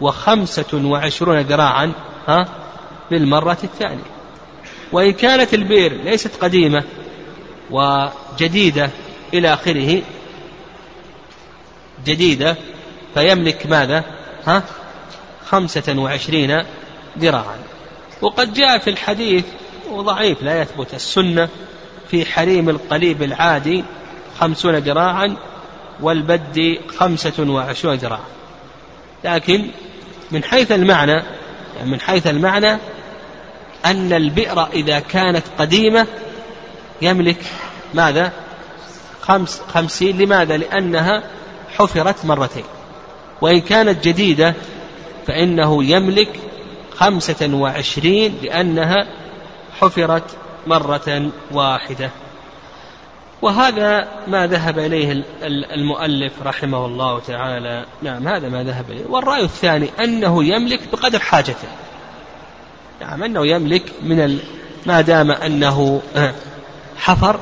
وخمسة 0.01 0.73
وعشرون 0.73 1.39
ذراعا 1.39 1.93
ها 2.27 2.45
بالمرة 3.11 3.57
الثانية. 3.63 4.03
وإن 4.91 5.11
كانت 5.11 5.53
البئر 5.53 5.93
ليست 5.93 6.31
قديمة 6.41 6.83
وجديدة 7.71 8.89
إلى 9.33 9.53
آخره 9.53 10.01
جديدة 12.05 12.55
فيملك 13.13 13.65
ماذا؟ 13.65 14.03
ها 14.45 14.63
خمسة 15.45 15.95
وعشرين 15.97 16.63
ذراعا. 17.19 17.59
وقد 18.21 18.53
جاء 18.53 18.79
في 18.79 18.89
الحديث 18.89 19.45
وضعيف 19.91 20.43
لا 20.43 20.61
يثبت 20.61 20.93
السنة 20.93 21.49
في 22.11 22.25
حريم 22.25 22.69
القليب 22.69 23.23
العادي 23.23 23.83
خمسون 24.39 24.75
ذراعا 24.75 25.35
والبد 26.01 26.77
خمسة 26.97 27.49
وعشرون 27.51 27.95
ذراعا. 27.95 28.25
لكن 29.23 29.67
من 30.31 30.43
حيث 30.43 30.71
المعنى 30.71 31.23
يعني 31.77 31.91
من 31.91 32.01
حيث 32.01 32.27
المعنى 32.27 32.77
أن 33.85 34.13
البئر 34.13 34.67
إذا 34.67 34.99
كانت 34.99 35.43
قديمة 35.59 36.07
يملك 37.01 37.37
ماذا؟ 37.93 38.31
خمس 39.21 39.61
خمسين 39.73 40.17
لماذا؟ 40.17 40.57
لأنها 40.57 41.23
حفرت 41.77 42.25
مرتين. 42.25 42.63
وإن 43.41 43.61
كانت 43.61 44.07
جديدة 44.07 44.53
فإنه 45.27 45.83
يملك 45.83 46.39
خمسة 46.95 47.49
وعشرين 47.53 48.37
لأنها 48.43 49.07
حفرت 49.81 50.23
مرة 50.67 51.31
واحدة. 51.51 52.09
وهذا 53.41 54.07
ما 54.27 54.47
ذهب 54.47 54.79
إليه 54.79 55.23
المؤلف 55.75 56.33
رحمه 56.43 56.85
الله 56.85 57.19
تعالى. 57.19 57.85
نعم 58.01 58.27
هذا 58.27 58.49
ما 58.49 58.63
ذهب 58.63 58.91
إليه. 58.91 59.05
والرأي 59.05 59.43
الثاني 59.43 59.89
أنه 59.99 60.43
يملك 60.43 60.79
بقدر 60.91 61.19
حاجته. 61.19 61.67
نعم 63.01 63.23
أنه 63.23 63.47
يملك 63.47 63.83
من 64.01 64.19
ال... 64.19 64.39
ما 64.85 65.01
دام 65.01 65.31
أنه 65.31 66.01
آه، 66.15 66.33
حفر 66.97 67.39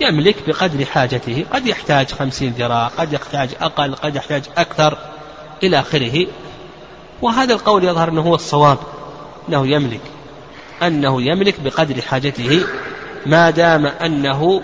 يملك 0.00 0.36
بقدر 0.46 0.84
حاجته. 0.84 1.44
قد 1.52 1.66
يحتاج 1.66 2.12
خمسين 2.12 2.52
ذراع 2.58 2.86
قد 2.86 3.12
يحتاج 3.12 3.50
أقل 3.60 3.94
قد 3.94 4.16
يحتاج 4.16 4.42
أكثر 4.56 4.98
إلى 5.62 5.80
آخره. 5.80 6.26
وهذا 7.22 7.54
القول 7.54 7.84
يظهر 7.84 8.08
أنه 8.08 8.20
هو 8.20 8.34
الصواب 8.34 8.78
أنه 9.48 9.66
يملك. 9.66 10.00
أنه 10.82 11.22
يملك 11.22 11.60
بقدر 11.60 12.02
حاجته. 12.02 12.64
ما 13.26 13.50
دام 13.50 13.86
أنه 13.86 14.62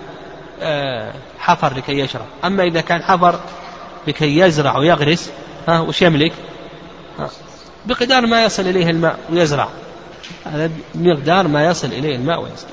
حفر 1.39 1.75
لكي 1.77 1.99
يشرب. 1.99 2.27
أما 2.45 2.63
إذا 2.63 2.81
كان 2.81 3.03
حفر 3.03 3.41
لكي 4.07 4.39
يزرع 4.39 4.79
ويغرس 4.79 5.31
ها 5.69 5.81
وش 5.81 6.03
يملك؟ 6.03 6.33
ها 7.19 7.31
بقدار 7.87 8.27
ما 8.27 8.45
يصل 8.45 8.63
إليه 8.63 8.91
الماء 8.91 9.19
ويزرع. 9.31 9.69
هذا 10.45 10.71
بمقدار 10.95 11.49
ما 11.49 11.67
يصل 11.67 11.89
إليه 11.89 12.17
الماء 12.17 12.41
ويزرع. 12.41 12.71